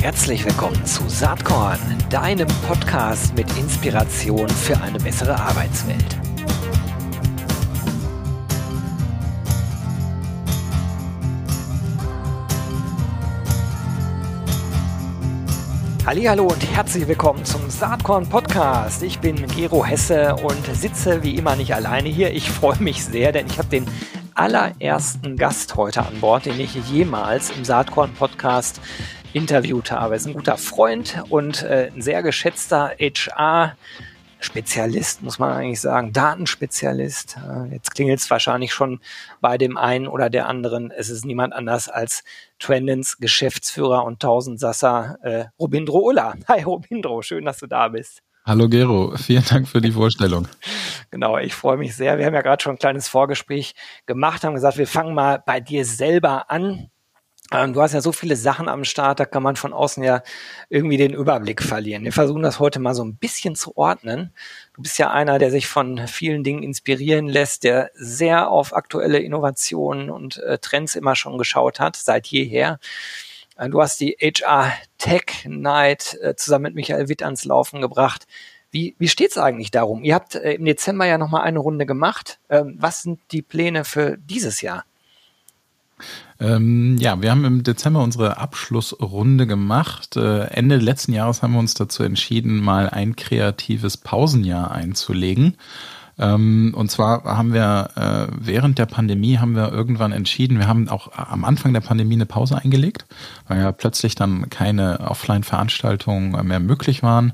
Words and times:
Herzlich 0.00 0.44
willkommen 0.44 0.84
zu 0.86 1.08
Saatkorn, 1.08 1.78
deinem 2.08 2.48
Podcast 2.66 3.34
mit 3.36 3.46
Inspiration 3.58 4.48
für 4.48 4.80
eine 4.80 4.98
bessere 4.98 5.38
Arbeitswelt. 5.38 6.18
Hallo 16.06 16.46
und 16.48 16.74
herzlich 16.74 17.06
willkommen 17.06 17.44
zum 17.44 17.70
Saatkorn 17.70 18.28
Podcast. 18.28 19.02
Ich 19.02 19.20
bin 19.20 19.36
Gero 19.46 19.84
Hesse 19.84 20.34
und 20.36 20.66
sitze 20.74 21.22
wie 21.22 21.36
immer 21.36 21.56
nicht 21.56 21.74
alleine 21.74 22.08
hier. 22.08 22.32
Ich 22.32 22.50
freue 22.50 22.82
mich 22.82 23.04
sehr, 23.04 23.32
denn 23.32 23.46
ich 23.46 23.58
habe 23.58 23.68
den 23.68 23.86
allerersten 24.40 25.36
Gast 25.36 25.76
heute 25.76 26.00
an 26.00 26.18
Bord, 26.18 26.46
den 26.46 26.58
ich 26.58 26.74
jemals 26.88 27.50
im 27.50 27.62
Saatkorn 27.62 28.14
Podcast 28.14 28.80
interviewt 29.34 29.92
habe. 29.92 30.14
Er 30.14 30.16
ist 30.16 30.26
ein 30.26 30.32
guter 30.32 30.56
Freund 30.56 31.22
und 31.28 31.62
äh, 31.62 31.90
ein 31.94 32.00
sehr 32.00 32.22
geschätzter 32.22 32.94
HR 32.98 33.76
Spezialist, 34.38 35.22
muss 35.22 35.38
man 35.38 35.52
eigentlich 35.52 35.82
sagen, 35.82 36.14
Datenspezialist. 36.14 37.36
Äh, 37.36 37.74
jetzt 37.74 37.94
klingelt 37.94 38.20
es 38.20 38.30
wahrscheinlich 38.30 38.72
schon 38.72 39.00
bei 39.42 39.58
dem 39.58 39.76
einen 39.76 40.08
oder 40.08 40.30
der 40.30 40.48
anderen. 40.48 40.90
Es 40.90 41.10
ist 41.10 41.26
niemand 41.26 41.52
anders 41.52 41.90
als 41.90 42.24
Trendens 42.58 43.18
Geschäftsführer 43.18 44.04
und 44.06 44.20
Tausendsasser 44.20 45.18
äh, 45.22 45.44
Robindro 45.58 45.98
Ulla. 45.98 46.32
Hi 46.48 46.62
Robindro, 46.62 47.20
schön, 47.20 47.44
dass 47.44 47.58
du 47.58 47.66
da 47.66 47.88
bist. 47.88 48.22
Hallo 48.50 48.68
Gero, 48.68 49.16
vielen 49.16 49.44
Dank 49.44 49.68
für 49.68 49.80
die 49.80 49.92
Vorstellung. 49.92 50.48
Genau, 51.12 51.38
ich 51.38 51.54
freue 51.54 51.76
mich 51.76 51.94
sehr. 51.94 52.18
Wir 52.18 52.26
haben 52.26 52.34
ja 52.34 52.40
gerade 52.40 52.60
schon 52.60 52.74
ein 52.74 52.78
kleines 52.80 53.06
Vorgespräch 53.06 53.76
gemacht, 54.06 54.42
haben 54.42 54.54
gesagt, 54.54 54.76
wir 54.76 54.88
fangen 54.88 55.14
mal 55.14 55.40
bei 55.46 55.60
dir 55.60 55.84
selber 55.84 56.50
an. 56.50 56.90
Ähm, 57.52 57.74
du 57.74 57.80
hast 57.80 57.94
ja 57.94 58.00
so 58.00 58.10
viele 58.10 58.34
Sachen 58.34 58.68
am 58.68 58.82
Start, 58.82 59.20
da 59.20 59.24
kann 59.24 59.44
man 59.44 59.54
von 59.54 59.72
außen 59.72 60.02
ja 60.02 60.24
irgendwie 60.68 60.96
den 60.96 61.14
Überblick 61.14 61.62
verlieren. 61.62 62.02
Wir 62.02 62.12
versuchen 62.12 62.42
das 62.42 62.58
heute 62.58 62.80
mal 62.80 62.96
so 62.96 63.04
ein 63.04 63.14
bisschen 63.14 63.54
zu 63.54 63.76
ordnen. 63.76 64.34
Du 64.74 64.82
bist 64.82 64.98
ja 64.98 65.12
einer, 65.12 65.38
der 65.38 65.52
sich 65.52 65.68
von 65.68 66.08
vielen 66.08 66.42
Dingen 66.42 66.64
inspirieren 66.64 67.28
lässt, 67.28 67.62
der 67.62 67.92
sehr 67.94 68.50
auf 68.50 68.74
aktuelle 68.74 69.20
Innovationen 69.20 70.10
und 70.10 70.38
äh, 70.38 70.58
Trends 70.58 70.96
immer 70.96 71.14
schon 71.14 71.38
geschaut 71.38 71.78
hat, 71.78 71.94
seit 71.94 72.26
jeher. 72.26 72.80
Äh, 73.60 73.68
du 73.68 73.80
hast 73.80 74.00
die 74.00 74.16
HR 74.20 74.72
Tech 74.98 75.46
Night 75.46 76.18
äh, 76.22 76.34
zusammen 76.34 76.64
mit 76.64 76.74
Michael 76.74 77.08
Witt 77.08 77.22
ans 77.22 77.44
Laufen 77.44 77.80
gebracht. 77.80 78.26
Wie, 78.72 78.94
wie 78.98 79.08
steht's 79.08 79.36
eigentlich 79.36 79.70
darum? 79.70 80.02
Ihr 80.04 80.14
habt 80.14 80.34
äh, 80.34 80.54
im 80.54 80.64
Dezember 80.64 81.04
ja 81.04 81.18
nochmal 81.18 81.42
eine 81.42 81.58
Runde 81.58 81.86
gemacht. 81.86 82.38
Ähm, 82.48 82.76
was 82.78 83.02
sind 83.02 83.20
die 83.32 83.42
Pläne 83.42 83.84
für 83.84 84.16
dieses 84.16 84.60
Jahr? 84.60 84.84
Ähm, 86.38 86.96
ja, 86.98 87.20
wir 87.20 87.30
haben 87.30 87.44
im 87.44 87.62
Dezember 87.62 88.02
unsere 88.02 88.38
Abschlussrunde 88.38 89.46
gemacht. 89.46 90.16
Äh, 90.16 90.44
Ende 90.44 90.76
letzten 90.76 91.12
Jahres 91.12 91.42
haben 91.42 91.52
wir 91.52 91.58
uns 91.58 91.74
dazu 91.74 92.02
entschieden, 92.02 92.60
mal 92.60 92.88
ein 92.88 93.16
kreatives 93.16 93.98
Pausenjahr 93.98 94.70
einzulegen. 94.70 95.58
Ähm, 96.20 96.74
und 96.76 96.90
zwar 96.90 97.24
haben 97.24 97.54
wir 97.54 97.90
äh, 97.96 98.32
während 98.38 98.78
der 98.78 98.84
Pandemie 98.84 99.38
haben 99.38 99.56
wir 99.56 99.72
irgendwann 99.72 100.12
entschieden, 100.12 100.58
wir 100.58 100.68
haben 100.68 100.88
auch 100.90 101.12
am 101.12 101.44
Anfang 101.44 101.72
der 101.72 101.80
Pandemie 101.80 102.14
eine 102.14 102.26
Pause 102.26 102.58
eingelegt, 102.58 103.06
weil 103.48 103.60
ja 103.60 103.72
plötzlich 103.72 104.14
dann 104.14 104.50
keine 104.50 105.00
Offline-Veranstaltungen 105.00 106.46
mehr 106.46 106.60
möglich 106.60 107.02
waren. 107.02 107.32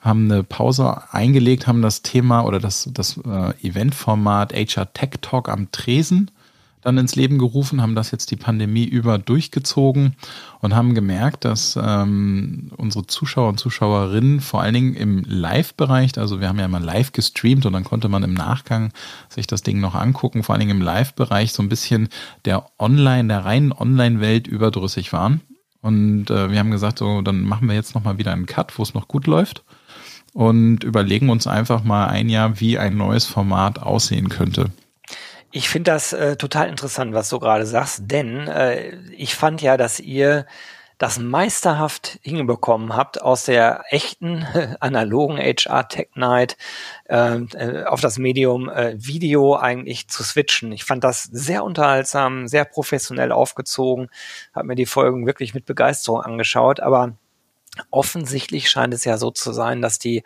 Haben 0.00 0.30
eine 0.30 0.42
Pause 0.42 1.02
eingelegt, 1.12 1.68
haben 1.68 1.82
das 1.82 2.02
Thema 2.02 2.44
oder 2.44 2.58
das, 2.58 2.90
das 2.92 3.16
äh, 3.18 3.66
Eventformat 3.66 4.52
HR 4.52 4.92
Tech 4.92 5.10
Talk 5.20 5.48
am 5.48 5.70
Tresen 5.70 6.30
dann 6.86 6.98
ins 6.98 7.16
Leben 7.16 7.38
gerufen, 7.38 7.82
haben 7.82 7.96
das 7.96 8.12
jetzt 8.12 8.30
die 8.30 8.36
Pandemie 8.36 8.84
über 8.84 9.18
durchgezogen 9.18 10.14
und 10.60 10.76
haben 10.76 10.94
gemerkt, 10.94 11.44
dass 11.44 11.76
ähm, 11.82 12.70
unsere 12.76 13.08
Zuschauer 13.08 13.48
und 13.48 13.58
Zuschauerinnen 13.58 14.40
vor 14.40 14.62
allen 14.62 14.74
Dingen 14.74 14.94
im 14.94 15.24
Live-Bereich, 15.26 16.16
also 16.16 16.40
wir 16.40 16.48
haben 16.48 16.60
ja 16.60 16.68
mal 16.68 16.82
live 16.82 17.10
gestreamt 17.10 17.66
und 17.66 17.72
dann 17.72 17.82
konnte 17.82 18.08
man 18.08 18.22
im 18.22 18.34
Nachgang 18.34 18.92
sich 19.28 19.48
das 19.48 19.64
Ding 19.64 19.80
noch 19.80 19.96
angucken, 19.96 20.44
vor 20.44 20.54
allen 20.54 20.60
Dingen 20.60 20.78
im 20.78 20.82
Live-Bereich 20.82 21.52
so 21.52 21.60
ein 21.60 21.68
bisschen 21.68 22.08
der 22.44 22.66
Online, 22.78 23.26
der 23.26 23.44
reinen 23.44 23.72
Online-Welt 23.72 24.46
überdrüssig 24.46 25.12
waren. 25.12 25.40
Und 25.80 26.30
äh, 26.30 26.52
wir 26.52 26.60
haben 26.60 26.70
gesagt, 26.70 27.00
so, 27.00 27.20
dann 27.20 27.42
machen 27.42 27.66
wir 27.66 27.74
jetzt 27.74 27.96
nochmal 27.96 28.18
wieder 28.18 28.32
einen 28.32 28.46
Cut, 28.46 28.78
wo 28.78 28.84
es 28.84 28.94
noch 28.94 29.08
gut 29.08 29.26
läuft 29.26 29.64
und 30.34 30.84
überlegen 30.84 31.30
uns 31.30 31.48
einfach 31.48 31.82
mal 31.82 32.06
ein 32.06 32.28
Jahr, 32.28 32.60
wie 32.60 32.78
ein 32.78 32.96
neues 32.96 33.24
Format 33.24 33.80
aussehen 33.80 34.28
könnte. 34.28 34.70
Ich 35.56 35.70
finde 35.70 35.90
das 35.90 36.12
äh, 36.12 36.36
total 36.36 36.68
interessant, 36.68 37.14
was 37.14 37.30
du 37.30 37.38
gerade 37.38 37.64
sagst, 37.64 38.02
denn 38.02 38.46
äh, 38.46 38.94
ich 39.16 39.34
fand 39.34 39.62
ja, 39.62 39.78
dass 39.78 39.98
ihr 39.98 40.44
das 40.98 41.18
meisterhaft 41.18 42.18
hinbekommen 42.20 42.94
habt, 42.94 43.22
aus 43.22 43.46
der 43.46 43.82
echten 43.88 44.46
analogen 44.80 45.38
HR 45.38 45.88
Tech 45.88 46.08
Night 46.14 46.58
äh, 47.08 47.36
äh, 47.36 47.84
auf 47.84 48.02
das 48.02 48.18
Medium 48.18 48.68
äh, 48.68 48.96
Video 48.98 49.56
eigentlich 49.56 50.08
zu 50.08 50.22
switchen. 50.24 50.72
Ich 50.72 50.84
fand 50.84 51.04
das 51.04 51.22
sehr 51.22 51.64
unterhaltsam, 51.64 52.48
sehr 52.48 52.66
professionell 52.66 53.32
aufgezogen, 53.32 54.10
habe 54.54 54.66
mir 54.66 54.74
die 54.74 54.84
Folgen 54.84 55.24
wirklich 55.24 55.54
mit 55.54 55.64
Begeisterung 55.64 56.20
angeschaut, 56.20 56.80
aber 56.80 57.14
offensichtlich 57.90 58.68
scheint 58.68 58.92
es 58.92 59.06
ja 59.06 59.16
so 59.16 59.30
zu 59.30 59.54
sein, 59.54 59.80
dass 59.80 59.98
die 59.98 60.22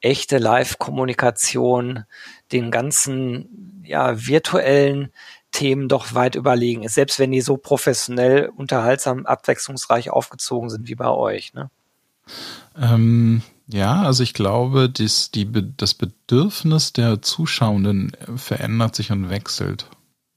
echte 0.00 0.38
Live-Kommunikation 0.38 2.04
den 2.52 2.70
ganzen 2.70 3.82
ja, 3.84 4.26
virtuellen 4.26 5.12
Themen 5.52 5.88
doch 5.88 6.14
weit 6.14 6.34
überlegen 6.34 6.82
ist, 6.82 6.94
selbst 6.94 7.18
wenn 7.18 7.32
die 7.32 7.40
so 7.40 7.56
professionell, 7.56 8.50
unterhaltsam, 8.54 9.24
abwechslungsreich 9.24 10.10
aufgezogen 10.10 10.68
sind 10.68 10.88
wie 10.88 10.94
bei 10.94 11.08
euch. 11.08 11.54
Ne? 11.54 11.70
Ähm, 12.78 13.42
ja, 13.68 14.02
also 14.02 14.22
ich 14.22 14.34
glaube, 14.34 14.88
dies, 14.90 15.30
die, 15.30 15.48
das 15.76 15.94
Bedürfnis 15.94 16.92
der 16.92 17.22
Zuschauenden 17.22 18.12
verändert 18.36 18.94
sich 18.94 19.10
und 19.12 19.30
wechselt. 19.30 19.88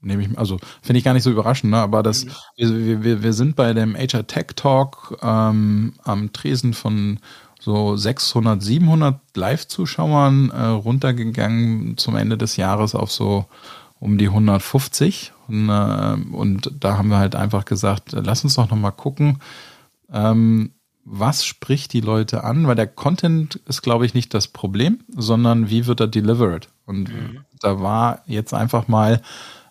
Nehme 0.01 0.23
ich, 0.23 0.37
also 0.37 0.57
finde 0.81 0.99
ich 0.99 1.03
gar 1.03 1.13
nicht 1.13 1.23
so 1.23 1.31
überraschend, 1.31 1.71
ne? 1.71 1.77
aber 1.77 2.01
das, 2.01 2.25
mhm. 2.25 2.31
wir, 2.55 3.03
wir, 3.03 3.23
wir 3.23 3.33
sind 3.33 3.57
bei 3.57 3.73
dem 3.73 3.95
HR 3.95 4.25
Tech 4.25 4.47
Talk 4.55 5.17
ähm, 5.21 5.93
am 6.03 6.31
Tresen 6.31 6.73
von 6.73 7.19
so 7.59 7.97
600, 7.97 8.63
700 8.63 9.19
Live-Zuschauern 9.35 10.49
äh, 10.49 10.65
runtergegangen 10.65 11.97
zum 11.97 12.15
Ende 12.15 12.37
des 12.37 12.55
Jahres 12.55 12.95
auf 12.95 13.11
so 13.11 13.45
um 13.99 14.17
die 14.17 14.27
150. 14.27 15.33
Und, 15.47 15.69
äh, 15.69 16.17
und 16.31 16.71
da 16.79 16.97
haben 16.97 17.09
wir 17.09 17.17
halt 17.17 17.35
einfach 17.35 17.65
gesagt, 17.65 18.13
lass 18.13 18.43
uns 18.43 18.55
doch 18.55 18.69
nochmal 18.69 18.93
gucken, 18.93 19.39
ähm, 20.11 20.71
was 21.11 21.43
spricht 21.43 21.93
die 21.93 22.01
Leute 22.01 22.43
an? 22.43 22.67
Weil 22.67 22.75
der 22.75 22.87
Content 22.87 23.55
ist, 23.67 23.81
glaube 23.81 24.05
ich, 24.05 24.13
nicht 24.13 24.33
das 24.33 24.47
Problem, 24.47 24.99
sondern 25.09 25.69
wie 25.69 25.85
wird 25.87 25.99
er 25.99 26.07
delivered? 26.07 26.69
Und 26.85 27.09
mhm. 27.09 27.39
da 27.59 27.81
war 27.81 28.21
jetzt 28.25 28.53
einfach 28.53 28.87
mal 28.87 29.21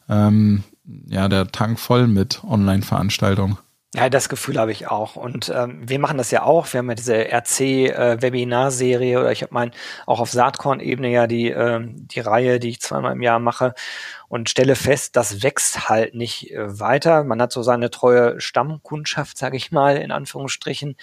ähm, 0.09 0.65
ja 1.07 1.29
der 1.29 1.49
Tank 1.49 1.79
voll 1.79 2.07
mit 2.07 2.43
Online-Veranstaltungen. 2.45 3.57
Ja, 3.95 4.11
das 4.11 4.29
Gefühl 4.29 4.59
habe 4.59 4.71
ich 4.71 4.87
auch. 4.89 5.17
Und 5.17 5.49
ähm, 5.55 5.89
wir 5.89 5.99
machen 5.99 6.19
das 6.19 6.31
ja 6.31 6.43
auch. 6.43 6.71
Wir 6.71 6.79
haben 6.79 6.91
ja 6.91 6.95
diese 6.95 7.15
RC-Webinar-Serie 7.33 9.15
äh, 9.15 9.17
oder 9.17 9.33
ich 9.33 9.41
habe 9.43 9.55
mein 9.55 9.71
auch 10.05 10.21
auf 10.21 10.31
Saatkorn-Ebene 10.31 11.09
ja 11.09 11.27
die, 11.27 11.49
äh, 11.51 11.81
die 11.83 12.21
Reihe, 12.21 12.61
die 12.61 12.69
ich 12.69 12.83
zweimal 12.83 13.13
im 13.13 13.23
Jahr 13.23 13.39
mache 13.39 13.73
und 14.29 14.51
stelle 14.51 14.75
fest, 14.77 15.17
das 15.17 15.43
wächst 15.43 15.89
halt 15.89 16.15
nicht 16.15 16.51
äh, 16.51 16.79
weiter. 16.79 17.25
Man 17.25 17.41
hat 17.41 17.51
so 17.51 17.63
seine 17.63 17.89
treue 17.91 18.39
Stammkundschaft, 18.43 19.39
sage 19.39 19.57
ich 19.57 19.73
mal, 19.73 19.97
in 19.97 20.13
Anführungsstrichen. 20.13 20.95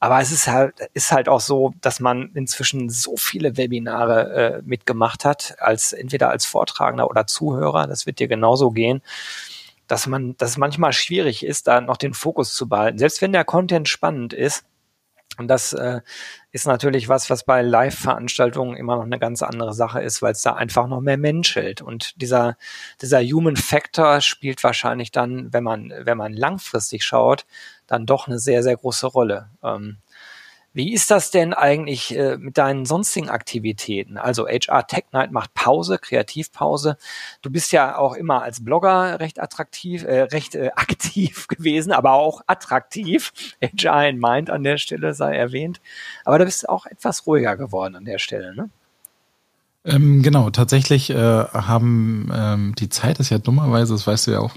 Aber 0.00 0.18
es 0.20 0.32
ist 0.32 0.48
halt, 0.48 0.74
ist 0.94 1.12
halt 1.12 1.28
auch 1.28 1.40
so, 1.40 1.74
dass 1.82 2.00
man 2.00 2.30
inzwischen 2.34 2.88
so 2.88 3.16
viele 3.18 3.58
Webinare 3.58 4.60
äh, 4.60 4.62
mitgemacht 4.64 5.26
hat, 5.26 5.56
als 5.58 5.92
entweder 5.92 6.30
als 6.30 6.46
Vortragender 6.46 7.10
oder 7.10 7.26
Zuhörer. 7.26 7.86
Das 7.86 8.06
wird 8.06 8.20
dir 8.20 8.26
genauso 8.28 8.70
gehen 8.70 9.02
dass 9.92 10.06
man, 10.06 10.34
dass 10.38 10.52
es 10.52 10.56
manchmal 10.56 10.94
schwierig 10.94 11.44
ist, 11.44 11.66
da 11.66 11.82
noch 11.82 11.98
den 11.98 12.14
Fokus 12.14 12.54
zu 12.54 12.66
behalten. 12.66 12.96
Selbst 12.96 13.20
wenn 13.20 13.32
der 13.32 13.44
Content 13.44 13.90
spannend 13.90 14.32
ist, 14.32 14.64
und 15.36 15.48
das 15.48 15.74
äh, 15.74 16.00
ist 16.50 16.66
natürlich 16.66 17.10
was, 17.10 17.28
was 17.28 17.44
bei 17.44 17.60
Live-Veranstaltungen 17.60 18.78
immer 18.78 18.96
noch 18.96 19.04
eine 19.04 19.18
ganz 19.18 19.42
andere 19.42 19.74
Sache 19.74 20.00
ist, 20.00 20.22
weil 20.22 20.32
es 20.32 20.40
da 20.40 20.54
einfach 20.54 20.86
noch 20.86 21.02
mehr 21.02 21.18
menschelt. 21.18 21.82
Und 21.82 22.22
dieser, 22.22 22.56
dieser 23.02 23.20
Human 23.20 23.56
Factor 23.56 24.22
spielt 24.22 24.64
wahrscheinlich 24.64 25.10
dann, 25.10 25.52
wenn 25.52 25.62
man, 25.62 25.92
wenn 26.00 26.16
man 26.16 26.32
langfristig 26.32 27.04
schaut, 27.04 27.44
dann 27.86 28.06
doch 28.06 28.28
eine 28.28 28.38
sehr, 28.38 28.62
sehr 28.62 28.78
große 28.78 29.06
Rolle. 29.06 29.50
Ähm, 29.62 29.98
wie 30.74 30.92
ist 30.92 31.10
das 31.10 31.30
denn 31.30 31.52
eigentlich 31.52 32.16
äh, 32.16 32.36
mit 32.38 32.56
deinen 32.56 32.86
sonstigen 32.86 33.28
Aktivitäten? 33.28 34.16
Also 34.16 34.46
HR 34.46 34.86
Tech 34.86 35.04
Night 35.12 35.30
macht 35.30 35.52
Pause, 35.54 35.98
Kreativpause. 35.98 36.96
Du 37.42 37.50
bist 37.50 37.72
ja 37.72 37.98
auch 37.98 38.14
immer 38.14 38.42
als 38.42 38.64
Blogger 38.64 39.20
recht 39.20 39.40
attraktiv, 39.40 40.04
äh, 40.04 40.22
recht 40.22 40.54
äh, 40.54 40.70
aktiv 40.76 41.46
gewesen, 41.48 41.92
aber 41.92 42.12
auch 42.14 42.42
attraktiv. 42.46 43.32
HR 43.60 44.08
in 44.08 44.18
Mind 44.18 44.50
an 44.50 44.62
der 44.62 44.78
Stelle 44.78 45.14
sei 45.14 45.36
erwähnt. 45.36 45.80
Aber 46.24 46.38
du 46.38 46.46
bist 46.46 46.68
auch 46.68 46.86
etwas 46.86 47.26
ruhiger 47.26 47.56
geworden 47.56 47.96
an 47.96 48.04
der 48.04 48.18
Stelle, 48.18 48.54
ne? 48.54 48.70
Ähm, 49.84 50.22
genau, 50.22 50.50
tatsächlich 50.50 51.10
äh, 51.10 51.16
haben 51.16 52.30
ähm, 52.32 52.74
die 52.78 52.88
Zeit 52.88 53.18
ist 53.18 53.30
ja 53.30 53.38
dummerweise, 53.38 53.94
das 53.94 54.06
weißt 54.06 54.28
du 54.28 54.30
ja 54.30 54.38
auch 54.38 54.54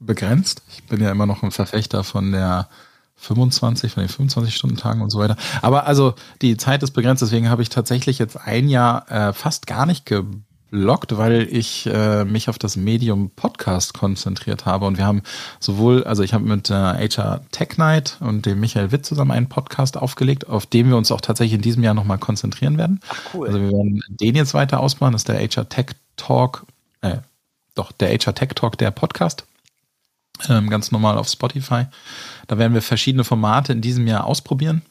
begrenzt. 0.00 0.62
Ich 0.68 0.84
bin 0.84 1.02
ja 1.02 1.10
immer 1.10 1.26
noch 1.26 1.42
ein 1.42 1.50
Verfechter 1.50 2.04
von 2.04 2.32
der 2.32 2.68
25, 3.16 3.92
von 3.92 4.02
den 4.02 4.10
25-Stunden-Tagen 4.10 5.00
und 5.00 5.10
so 5.10 5.18
weiter. 5.18 5.36
Aber 5.62 5.86
also 5.86 6.14
die 6.42 6.56
Zeit 6.56 6.82
ist 6.82 6.92
begrenzt, 6.92 7.22
deswegen 7.22 7.48
habe 7.48 7.62
ich 7.62 7.70
tatsächlich 7.70 8.18
jetzt 8.18 8.36
ein 8.36 8.68
Jahr 8.68 9.10
äh, 9.10 9.32
fast 9.32 9.66
gar 9.66 9.86
nicht 9.86 10.04
geblockt, 10.04 11.16
weil 11.16 11.48
ich 11.50 11.86
äh, 11.86 12.24
mich 12.24 12.48
auf 12.48 12.58
das 12.58 12.76
Medium 12.76 13.30
Podcast 13.30 13.94
konzentriert 13.94 14.66
habe. 14.66 14.84
Und 14.86 14.98
wir 14.98 15.06
haben 15.06 15.22
sowohl, 15.60 16.04
also 16.04 16.22
ich 16.22 16.34
habe 16.34 16.44
mit 16.44 16.70
äh, 16.70 16.74
HR 16.74 17.40
Tech 17.52 17.78
Night 17.78 18.18
und 18.20 18.44
dem 18.44 18.60
Michael 18.60 18.92
Witt 18.92 19.06
zusammen 19.06 19.30
einen 19.30 19.48
Podcast 19.48 19.96
aufgelegt, 19.96 20.48
auf 20.48 20.66
dem 20.66 20.88
wir 20.90 20.96
uns 20.96 21.10
auch 21.10 21.22
tatsächlich 21.22 21.54
in 21.54 21.62
diesem 21.62 21.82
Jahr 21.82 21.94
nochmal 21.94 22.18
konzentrieren 22.18 22.76
werden. 22.76 23.00
Ach 23.08 23.34
cool. 23.34 23.46
Also 23.46 23.60
wir 23.60 23.72
werden 23.72 24.02
den 24.08 24.34
jetzt 24.36 24.54
weiter 24.54 24.80
ausbauen, 24.80 25.12
das 25.12 25.22
ist 25.22 25.28
der 25.28 25.38
HR 25.38 25.68
Tech 25.68 25.86
Talk, 26.16 26.66
äh, 27.00 27.18
doch, 27.74 27.92
der 27.92 28.10
HR 28.10 28.34
Tech 28.34 28.50
Talk, 28.54 28.76
der 28.78 28.90
Podcast 28.90 29.46
ähm, 30.48 30.70
ganz 30.70 30.92
normal 30.92 31.18
auf 31.18 31.28
Spotify. 31.28 31.86
Da 32.46 32.58
werden 32.58 32.74
wir 32.74 32.82
verschiedene 32.82 33.24
Formate 33.24 33.72
in 33.72 33.80
diesem 33.80 34.06
Jahr 34.06 34.24
ausprobieren. 34.24 34.82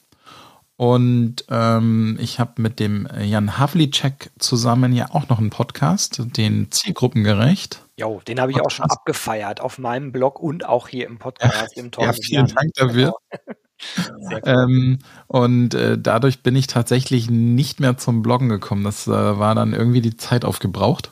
Und 0.78 1.46
ähm, 1.50 2.18
ich 2.20 2.40
habe 2.40 2.62
mit 2.62 2.80
dem 2.80 3.08
Jan 3.22 3.58
Havlicek 3.58 4.32
zusammen 4.40 4.92
ja 4.92 5.08
auch 5.12 5.30
noch 5.30 5.40
einen 5.40 5.50
Podcast, 5.50 6.22
den 6.36 6.70
Zielgruppengerecht. 6.70 7.82
Jo, 7.98 8.22
den 8.28 8.42
habe 8.42 8.52
ich 8.52 8.58
Podcast. 8.58 8.82
auch 8.82 8.86
schon 8.86 8.92
abgefeiert 8.92 9.62
auf 9.62 9.78
meinem 9.78 10.12
Blog 10.12 10.40
und 10.40 10.66
auch 10.66 10.90
hier 10.90 11.08
im 11.08 11.18
Podcast. 11.18 11.78
Im 11.78 11.92
ja, 11.98 12.12
vielen 12.12 12.48
Dank 12.48 12.74
dafür. 12.76 13.14
Cool. 13.98 14.42
Ähm, 14.46 15.00
und 15.28 15.74
äh, 15.74 15.98
dadurch 15.98 16.42
bin 16.42 16.56
ich 16.56 16.68
tatsächlich 16.68 17.30
nicht 17.30 17.82
mehr 17.82 17.98
zum 17.98 18.22
Bloggen 18.22 18.48
gekommen. 18.48 18.84
Das 18.84 19.06
äh, 19.06 19.12
war 19.12 19.54
dann 19.54 19.74
irgendwie 19.74 20.02
die 20.02 20.16
Zeit 20.16 20.46
aufgebraucht. 20.46 21.12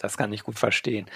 Das 0.00 0.16
kann 0.16 0.32
ich 0.32 0.44
gut 0.44 0.58
verstehen. 0.58 1.06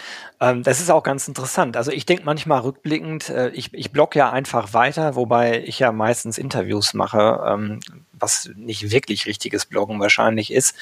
Ähm, 0.40 0.62
das 0.62 0.78
ist 0.78 0.90
auch 0.90 1.02
ganz 1.02 1.26
interessant. 1.26 1.76
Also 1.76 1.90
ich 1.90 2.04
denke 2.04 2.24
manchmal 2.24 2.60
rückblickend, 2.60 3.30
äh, 3.30 3.48
ich, 3.50 3.72
ich 3.72 3.90
blog 3.90 4.14
ja 4.14 4.30
einfach 4.30 4.74
weiter, 4.74 5.16
wobei 5.16 5.62
ich 5.64 5.78
ja 5.78 5.90
meistens 5.90 6.36
Interviews 6.36 6.92
mache, 6.92 7.42
ähm, 7.46 7.80
was 8.12 8.50
nicht 8.54 8.90
wirklich 8.90 9.24
richtiges 9.26 9.64
Bloggen 9.64 10.00
wahrscheinlich 10.00 10.52
ist. 10.52 10.76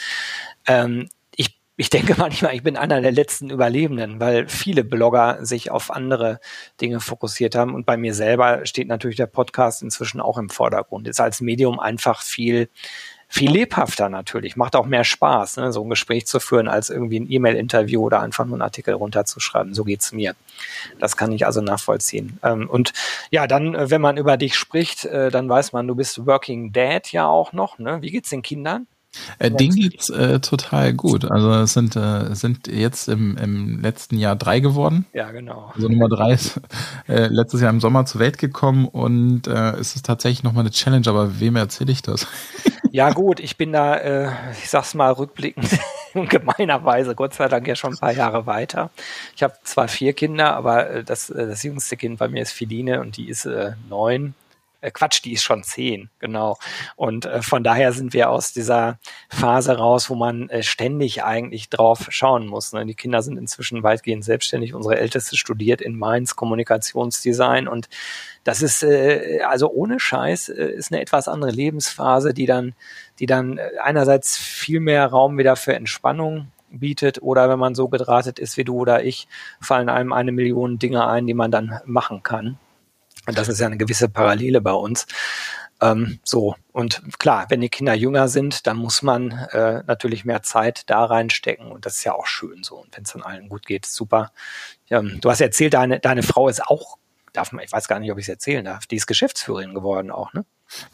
Ähm, 0.66 1.08
ich, 1.36 1.60
ich 1.76 1.90
denke 1.90 2.14
manchmal, 2.18 2.56
ich 2.56 2.64
bin 2.64 2.76
einer 2.76 3.00
der 3.00 3.12
letzten 3.12 3.50
Überlebenden, 3.50 4.18
weil 4.18 4.48
viele 4.48 4.82
Blogger 4.82 5.46
sich 5.46 5.70
auf 5.70 5.92
andere 5.92 6.40
Dinge 6.80 6.98
fokussiert 6.98 7.54
haben. 7.54 7.72
Und 7.72 7.86
bei 7.86 7.96
mir 7.96 8.14
selber 8.14 8.66
steht 8.66 8.88
natürlich 8.88 9.16
der 9.16 9.26
Podcast 9.26 9.80
inzwischen 9.80 10.20
auch 10.20 10.38
im 10.38 10.50
Vordergrund. 10.50 11.06
Ist 11.06 11.20
als 11.20 11.40
Medium 11.40 11.78
einfach 11.78 12.20
viel 12.20 12.68
viel 13.32 13.50
lebhafter 13.50 14.10
natürlich, 14.10 14.56
macht 14.56 14.76
auch 14.76 14.84
mehr 14.84 15.04
Spaß, 15.04 15.56
ne, 15.56 15.72
so 15.72 15.82
ein 15.82 15.88
Gespräch 15.88 16.26
zu 16.26 16.38
führen, 16.38 16.68
als 16.68 16.90
irgendwie 16.90 17.18
ein 17.18 17.30
E-Mail-Interview 17.30 18.02
oder 18.02 18.20
einfach 18.20 18.44
nur 18.44 18.56
einen 18.56 18.62
Artikel 18.62 18.92
runterzuschreiben. 18.92 19.72
So 19.72 19.84
geht's 19.84 20.12
mir. 20.12 20.34
Das 20.98 21.16
kann 21.16 21.32
ich 21.32 21.46
also 21.46 21.62
nachvollziehen. 21.62 22.38
Ähm, 22.42 22.68
und 22.68 22.92
ja, 23.30 23.46
dann, 23.46 23.74
äh, 23.74 23.88
wenn 23.88 24.02
man 24.02 24.18
über 24.18 24.36
dich 24.36 24.54
spricht, 24.54 25.06
äh, 25.06 25.30
dann 25.30 25.48
weiß 25.48 25.72
man, 25.72 25.88
du 25.88 25.94
bist 25.94 26.26
Working 26.26 26.72
Dad 26.72 27.10
ja 27.10 27.26
auch 27.26 27.54
noch. 27.54 27.78
Ne? 27.78 28.02
Wie 28.02 28.10
geht's 28.10 28.28
den 28.28 28.42
Kindern? 28.42 28.86
Äh, 29.38 29.50
Ding 29.50 29.72
geht's 29.72 30.10
äh, 30.10 30.40
total 30.40 30.92
gut. 30.92 31.30
Also 31.30 31.52
es 31.54 31.72
sind, 31.72 31.96
äh, 31.96 32.34
sind 32.34 32.66
jetzt 32.66 33.08
im, 33.08 33.38
im 33.38 33.80
letzten 33.80 34.18
Jahr 34.18 34.36
drei 34.36 34.60
geworden. 34.60 35.06
Ja, 35.14 35.30
genau. 35.30 35.72
Also 35.74 35.88
Nummer 35.88 36.10
drei 36.10 36.32
ist 36.34 36.60
äh, 37.08 37.28
letztes 37.28 37.62
Jahr 37.62 37.70
im 37.70 37.80
Sommer 37.80 38.04
zur 38.04 38.20
Welt 38.20 38.36
gekommen 38.36 38.86
und 38.86 39.46
äh, 39.46 39.72
es 39.72 39.96
ist 39.96 40.04
tatsächlich 40.04 40.42
nochmal 40.42 40.64
eine 40.64 40.70
Challenge, 40.70 41.06
aber 41.08 41.40
wem 41.40 41.56
erzähle 41.56 41.92
ich 41.92 42.02
das? 42.02 42.26
Ja 42.94 43.10
gut, 43.10 43.40
ich 43.40 43.56
bin 43.56 43.72
da, 43.72 43.96
äh, 43.96 44.30
ich 44.52 44.68
sag's 44.68 44.92
mal 44.92 45.12
rückblickend, 45.12 45.78
gemeinerweise, 46.28 47.14
Gott 47.14 47.32
sei 47.32 47.48
Dank 47.48 47.66
ja 47.66 47.74
schon 47.74 47.94
ein 47.94 47.98
paar 47.98 48.12
Jahre 48.12 48.44
weiter. 48.44 48.90
Ich 49.34 49.42
habe 49.42 49.54
zwar 49.64 49.88
vier 49.88 50.12
Kinder, 50.12 50.54
aber 50.54 50.90
äh, 50.90 51.02
das, 51.02 51.30
äh, 51.30 51.46
das 51.46 51.62
jüngste 51.62 51.96
Kind 51.96 52.18
bei 52.18 52.28
mir 52.28 52.42
ist 52.42 52.52
Filine 52.52 53.00
und 53.00 53.16
die 53.16 53.30
ist 53.30 53.46
äh, 53.46 53.72
neun 53.88 54.34
äh, 54.82 54.90
Quatsch, 54.90 55.24
die 55.24 55.32
ist 55.32 55.44
schon 55.44 55.62
zehn, 55.62 56.10
genau. 56.18 56.58
Und 56.96 57.24
äh, 57.24 57.40
von 57.40 57.64
daher 57.64 57.92
sind 57.92 58.12
wir 58.12 58.28
aus 58.28 58.52
dieser 58.52 58.98
Phase 59.30 59.78
raus, 59.78 60.10
wo 60.10 60.14
man 60.14 60.50
äh, 60.50 60.62
ständig 60.62 61.24
eigentlich 61.24 61.70
drauf 61.70 62.06
schauen 62.10 62.46
muss. 62.46 62.72
Ne? 62.72 62.84
Die 62.84 62.94
Kinder 62.94 63.22
sind 63.22 63.38
inzwischen 63.38 63.82
weitgehend 63.82 64.24
selbstständig. 64.24 64.74
Unsere 64.74 64.98
Älteste 64.98 65.36
studiert 65.36 65.80
in 65.80 65.96
Mainz 65.96 66.36
Kommunikationsdesign 66.36 67.68
und 67.68 67.88
das 68.44 68.60
ist 68.60 68.82
äh, 68.82 69.40
also 69.48 69.70
ohne 69.70 70.00
Scheiß 70.00 70.48
äh, 70.48 70.64
ist 70.72 70.92
eine 70.92 71.00
etwas 71.00 71.28
andere 71.28 71.52
Lebensphase, 71.52 72.34
die 72.34 72.46
dann, 72.46 72.74
die 73.20 73.26
dann 73.26 73.58
äh, 73.58 73.70
einerseits 73.80 74.36
viel 74.36 74.80
mehr 74.80 75.06
Raum 75.06 75.38
wieder 75.38 75.54
für 75.56 75.74
Entspannung 75.74 76.48
bietet 76.70 77.22
oder 77.22 77.48
wenn 77.48 77.58
man 77.58 77.74
so 77.74 77.88
gedrahtet 77.88 78.38
ist 78.38 78.56
wie 78.56 78.64
du 78.64 78.76
oder 78.76 79.04
ich, 79.04 79.28
fallen 79.60 79.88
einem 79.88 80.12
eine 80.12 80.32
Million 80.32 80.78
Dinge 80.78 81.06
ein, 81.06 81.26
die 81.26 81.34
man 81.34 81.50
dann 81.50 81.78
machen 81.84 82.22
kann. 82.22 82.58
Und 83.26 83.38
das 83.38 83.48
ist 83.48 83.60
ja 83.60 83.66
eine 83.66 83.76
gewisse 83.76 84.08
Parallele 84.08 84.60
bei 84.60 84.72
uns. 84.72 85.06
Ähm, 85.82 86.20
so, 86.22 86.54
und 86.70 87.02
klar, 87.18 87.46
wenn 87.48 87.60
die 87.60 87.68
Kinder 87.68 87.94
jünger 87.94 88.28
sind, 88.28 88.66
dann 88.66 88.76
muss 88.76 89.02
man 89.02 89.32
äh, 89.32 89.82
natürlich 89.86 90.24
mehr 90.24 90.42
Zeit 90.42 90.84
da 90.86 91.04
reinstecken 91.04 91.72
und 91.72 91.84
das 91.84 91.96
ist 91.96 92.04
ja 92.04 92.14
auch 92.14 92.26
schön 92.26 92.62
so. 92.62 92.76
Und 92.76 92.96
wenn 92.96 93.02
es 93.02 93.12
dann 93.12 93.22
allen 93.22 93.48
gut 93.48 93.66
geht, 93.66 93.84
super. 93.84 94.30
Ähm, 94.90 95.18
du 95.20 95.28
hast 95.28 95.40
erzählt, 95.40 95.74
deine, 95.74 95.98
deine 95.98 96.22
Frau 96.22 96.48
ist 96.48 96.64
auch, 96.64 96.98
darf 97.32 97.50
man, 97.50 97.64
ich 97.64 97.72
weiß 97.72 97.88
gar 97.88 97.98
nicht, 97.98 98.12
ob 98.12 98.18
ich 98.18 98.26
es 98.26 98.28
erzählen 98.28 98.64
darf, 98.64 98.86
die 98.86 98.96
ist 98.96 99.08
Geschäftsführerin 99.08 99.74
geworden 99.74 100.12
auch, 100.12 100.32
ne? 100.32 100.44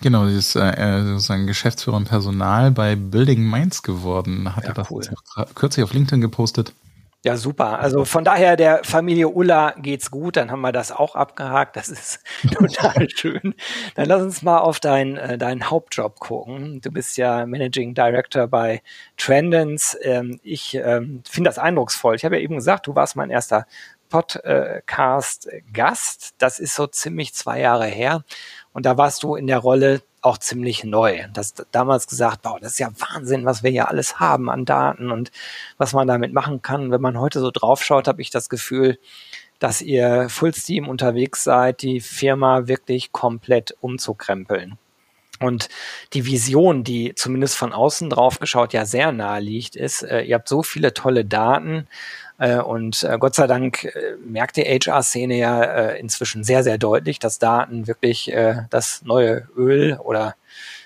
Genau, 0.00 0.26
sie 0.26 0.36
ist 0.36 0.56
äh, 0.56 1.02
sozusagen 1.04 1.46
Geschäftsführerin 1.46 2.04
Personal 2.04 2.70
bei 2.72 2.96
Building 2.96 3.48
Minds 3.48 3.82
geworden. 3.82 4.56
Hat 4.56 4.64
ja, 4.64 4.70
er 4.70 4.74
das 4.74 4.90
cool. 4.90 5.04
kürzlich 5.54 5.84
auf 5.84 5.92
LinkedIn 5.92 6.20
gepostet. 6.20 6.72
Ja, 7.24 7.36
super. 7.36 7.80
Also 7.80 8.04
von 8.04 8.24
daher 8.24 8.56
der 8.56 8.84
Familie 8.84 9.28
Ulla 9.28 9.74
geht's 9.76 10.12
gut. 10.12 10.36
Dann 10.36 10.52
haben 10.52 10.60
wir 10.60 10.70
das 10.70 10.92
auch 10.92 11.16
abgehakt. 11.16 11.74
Das 11.74 11.88
ist 11.88 12.20
total 12.52 13.10
schön. 13.10 13.56
Dann 13.96 14.06
lass 14.06 14.22
uns 14.22 14.42
mal 14.42 14.58
auf 14.58 14.78
deinen 14.78 15.16
äh, 15.16 15.36
deinen 15.36 15.68
Hauptjob 15.68 16.20
gucken. 16.20 16.80
Du 16.80 16.92
bist 16.92 17.16
ja 17.16 17.44
Managing 17.44 17.94
Director 17.94 18.46
bei 18.46 18.82
Trendens. 19.16 19.98
Ähm, 20.02 20.38
ich 20.44 20.76
ähm, 20.76 21.24
finde 21.28 21.48
das 21.48 21.58
eindrucksvoll. 21.58 22.14
Ich 22.14 22.24
habe 22.24 22.36
ja 22.36 22.42
eben 22.42 22.54
gesagt, 22.54 22.86
du 22.86 22.94
warst 22.94 23.16
mein 23.16 23.30
erster 23.30 23.66
Podcast-Gast. 24.10 26.34
Das 26.38 26.60
ist 26.60 26.76
so 26.76 26.86
ziemlich 26.86 27.34
zwei 27.34 27.58
Jahre 27.60 27.86
her. 27.86 28.22
Und 28.72 28.86
da 28.86 28.96
warst 28.96 29.24
du 29.24 29.34
in 29.34 29.48
der 29.48 29.58
Rolle 29.58 30.02
auch 30.28 30.38
ziemlich 30.38 30.84
neu. 30.84 31.24
Das 31.32 31.54
damals 31.72 32.06
gesagt, 32.06 32.42
boah, 32.42 32.58
das 32.60 32.72
ist 32.72 32.78
ja 32.78 32.90
Wahnsinn, 32.98 33.44
was 33.44 33.62
wir 33.62 33.70
hier 33.70 33.88
alles 33.88 34.20
haben 34.20 34.50
an 34.50 34.64
Daten 34.64 35.10
und 35.10 35.30
was 35.78 35.92
man 35.92 36.06
damit 36.06 36.32
machen 36.32 36.62
kann. 36.62 36.90
Wenn 36.90 37.00
man 37.00 37.18
heute 37.18 37.40
so 37.40 37.50
draufschaut, 37.50 38.08
habe 38.08 38.22
ich 38.22 38.30
das 38.30 38.48
Gefühl, 38.48 38.98
dass 39.58 39.82
ihr 39.82 40.28
Full 40.28 40.54
Steam 40.54 40.88
unterwegs 40.88 41.44
seid, 41.44 41.82
die 41.82 42.00
Firma 42.00 42.68
wirklich 42.68 43.12
komplett 43.12 43.74
umzukrempeln. 43.80 44.78
Und 45.40 45.68
die 46.14 46.26
Vision, 46.26 46.82
die 46.84 47.14
zumindest 47.14 47.56
von 47.56 47.72
außen 47.72 48.10
drauf 48.10 48.40
geschaut 48.40 48.72
ja 48.72 48.84
sehr 48.84 49.12
nahe 49.12 49.40
liegt, 49.40 49.76
ist, 49.76 50.02
äh, 50.02 50.22
ihr 50.22 50.34
habt 50.34 50.48
so 50.48 50.62
viele 50.62 50.94
tolle 50.94 51.24
Daten 51.24 51.86
äh, 52.38 52.58
und 52.58 53.02
äh, 53.02 53.18
Gott 53.18 53.34
sei 53.34 53.46
Dank 53.46 53.84
äh, 53.84 54.16
merkt 54.24 54.56
die 54.56 54.62
HR-Szene 54.62 55.36
ja 55.36 55.62
äh, 55.62 56.00
inzwischen 56.00 56.44
sehr, 56.44 56.62
sehr 56.62 56.78
deutlich, 56.78 57.18
dass 57.18 57.38
Daten 57.38 57.86
wirklich 57.86 58.32
äh, 58.32 58.62
das 58.70 59.02
neue 59.02 59.48
Öl 59.56 59.98
oder 60.02 60.34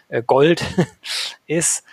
äh, 0.08 0.22
Gold 0.22 0.64
ist 1.46 1.84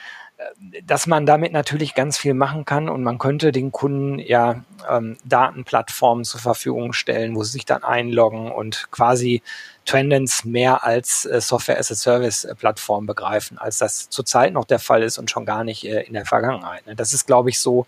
dass 0.86 1.08
man 1.08 1.26
damit 1.26 1.52
natürlich 1.52 1.96
ganz 1.96 2.18
viel 2.18 2.34
machen 2.34 2.66
kann 2.66 2.90
und 2.90 3.04
man 3.04 3.18
könnte 3.18 3.52
den 3.52 3.72
Kunden 3.72 4.20
ja 4.20 4.64
ähm, 4.90 5.18
Datenplattformen 5.26 6.24
zur 6.24 6.40
Verfügung 6.40 6.94
stellen, 6.94 7.36
wo 7.36 7.44
sie 7.44 7.52
sich 7.52 7.66
dann 7.66 7.84
einloggen 7.84 8.52
und 8.52 8.88
quasi 8.92 9.42
Trendens 9.86 10.46
mehr 10.46 10.84
als 10.84 11.26
äh, 11.26 11.42
Software 11.42 11.80
as 11.80 11.92
a 11.92 11.96
Service 11.96 12.48
Plattform 12.58 13.06
begreifen, 13.06 13.58
als 13.58 13.80
das 13.80 14.10
zurzeit 14.10 14.54
noch 14.54 14.66
der 14.66 14.80
Fall 14.80 15.04
ist 15.04 15.18
und 15.18 15.32
schon 15.32 15.46
gar 15.46 15.64
nicht 15.64 15.86
äh, 15.86 16.02
in 16.02 16.14
der 16.14 16.26
Vergangenheit. 16.26 16.86
Ne? 16.86 16.96
Das 16.96 17.14
ist, 17.14 17.26
glaube 17.26 17.50
ich, 17.50 17.60
so 17.60 17.82
äh, 17.82 17.86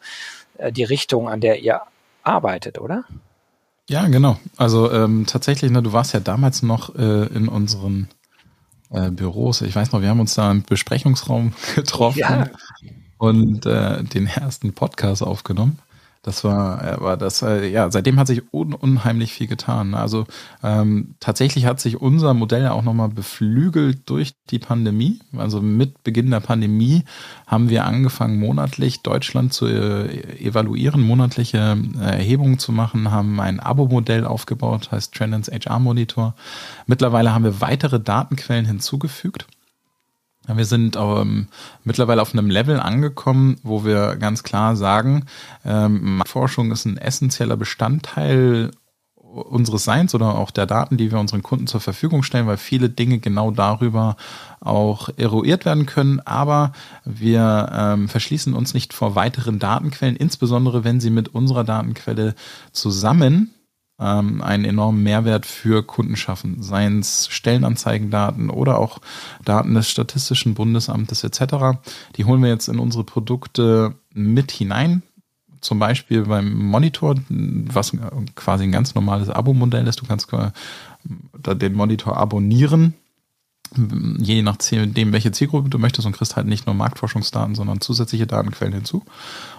die 0.70 0.84
Richtung, 0.84 1.27
an 1.30 1.41
der 1.41 1.62
ihr 1.62 1.82
arbeitet, 2.24 2.80
oder? 2.80 3.03
Ja, 3.89 4.08
genau. 4.08 4.38
Also 4.58 4.91
ähm, 4.91 5.25
tatsächlich, 5.25 5.72
ne, 5.72 5.82
du 5.82 5.91
warst 5.91 6.13
ja 6.13 6.20
damals 6.20 6.62
noch 6.62 6.96
äh, 6.96 7.25
in 7.27 7.48
unseren 7.48 8.08
äh, 8.91 9.10
Büros. 9.10 9.62
Ich 9.62 9.75
weiß 9.75 9.91
noch, 9.91 10.01
wir 10.01 10.10
haben 10.10 10.20
uns 10.20 10.36
da 10.36 10.51
im 10.51 10.63
Besprechungsraum 10.63 11.53
getroffen 11.75 12.20
ja. 12.20 12.50
und 13.18 13.65
äh, 13.65 14.03
den 14.03 14.27
ersten 14.27 14.74
Podcast 14.74 15.24
aufgenommen. 15.24 15.80
Das 16.24 16.44
war, 16.44 16.84
äh, 16.84 17.01
war 17.01 17.18
das, 17.18 17.42
äh, 17.42 17.68
ja, 17.68 17.90
seitdem 17.90 18.20
hat 18.20 18.28
sich 18.28 18.44
un 18.54 18.75
unheimlich 18.75 19.34
viel 19.34 19.48
getan. 19.48 19.96
Also 19.96 20.25
ähm, 20.62 21.16
tatsächlich 21.20 21.66
hat 21.66 21.80
sich 21.80 22.00
unser 22.00 22.36
Modell 22.36 22.68
auch 22.68 22.84
nochmal 22.84 23.10
beflügelt 23.10 24.08
durch 24.08 24.34
die 24.51 24.60
Pandemie. 24.60 25.20
Also 25.36 25.62
mit 25.62 26.04
Beginn 26.04 26.30
der 26.30 26.40
Pandemie 26.40 27.06
haben 27.48 27.70
wir 27.70 27.86
angefangen, 27.86 28.40
monatlich 28.40 29.01
Deutschland 29.01 29.51
zu 29.51 29.66
äh, 29.66 30.38
evaluieren, 30.40 31.01
monatliche 31.01 31.75
äh, 32.00 32.04
Erhebungen 32.04 32.60
zu 32.60 32.72
machen, 32.72 33.10
haben 33.10 33.40
ein 33.40 33.60
Abo-Modell 33.60 34.24
aufgebaut, 34.24 34.92
heißt 34.92 35.16
Trendens 35.16 35.50
HR 35.50 35.80
Monitor. 35.80 36.36
Mittlerweile 36.86 37.34
haben 37.34 37.46
wir 37.46 37.62
weitere 37.62 38.00
Datenquellen 38.00 38.66
hinzugefügt. 38.66 39.48
Wir 40.48 40.65
sind 40.65 40.95
ähm, 40.95 41.48
mittlerweile 41.83 42.21
auf 42.21 42.33
einem 42.33 42.50
Level 42.50 42.79
angekommen, 42.79 43.57
wo 43.63 43.86
wir 43.86 44.15
ganz 44.15 44.43
klar 44.43 44.75
sagen, 44.75 45.25
ähm, 45.63 46.24
Forschung 46.25 46.71
ist 46.71 46.86
ein 46.86 46.98
essentieller 46.98 47.57
Bestandteil 47.57 48.71
unseres 49.31 49.83
Seins 49.83 50.13
oder 50.13 50.36
auch 50.36 50.51
der 50.51 50.65
Daten, 50.65 50.98
die 50.98 51.12
wir 51.12 51.19
unseren 51.19 51.43
Kunden 51.43 51.67
zur 51.67 51.79
Verfügung 51.79 52.24
stellen, 52.24 52.48
weil 52.48 52.57
viele 52.57 52.89
Dinge 52.89 53.19
genau 53.19 53.51
darüber 53.51 54.17
auch 54.60 55.10
eruiert 55.15 55.63
werden 55.63 55.86
können. 55.86 56.19
Aber 56.21 56.74
wir 57.05 57.69
ähm, 57.74 58.10
verschließen 58.10 58.53
uns 58.53 58.74
nicht 58.74 58.93
vor 58.93 59.15
weiteren 59.15 59.60
Datenquellen, 59.60 60.15
insbesondere 60.15 60.83
wenn 60.83 61.00
sie 61.00 61.12
mit 61.12 61.29
unserer 61.29 61.63
Datenquelle 61.63 62.36
zusammen 62.71 63.53
ähm, 64.01 64.41
einen 64.41 64.65
enormen 64.65 65.03
Mehrwert 65.03 65.46
für 65.46 65.84
Kunden 65.84 66.15
schaffen, 66.15 66.62
seien 66.62 67.00
es 67.00 67.27
Stellenanzeigendaten 67.29 68.50
oder 68.50 68.79
auch 68.79 69.00
Daten 69.46 69.75
des 69.75 69.89
Statistischen 69.89 70.55
Bundesamtes 70.55 71.24
etc. 71.24 71.77
Die 72.17 72.25
holen 72.25 72.41
wir 72.41 72.50
jetzt 72.50 72.67
in 72.67 72.79
unsere 72.79 73.03
Produkte 73.03 73.96
mit 74.13 74.51
hinein 74.51 75.03
zum 75.62 75.77
Beispiel 75.77 76.24
beim 76.24 76.58
Monitor, 76.58 77.15
was 77.29 77.96
quasi 78.36 78.63
ein 78.63 78.72
ganz 78.72 78.96
normales 78.96 79.29
Abo-Modell 79.29 79.88
ist. 79.88 80.01
Du 80.01 80.08
kannst 80.08 80.27
den 81.03 81.74
Monitor 81.74 82.17
abonnieren, 82.17 82.96
je 84.17 84.41
nachdem, 84.41 85.13
welche 85.13 85.31
Zielgruppe 85.31 85.70
du 85.70 85.77
möchtest 85.77 86.08
und 86.08 86.13
kriegst 86.13 86.36
halt 86.36 86.48
nicht 86.48 86.65
nur 86.65 86.75
Marktforschungsdaten, 86.75 87.55
sondern 87.55 87.79
zusätzliche 87.79 88.27
Datenquellen 88.27 88.74
hinzu. 88.74 89.03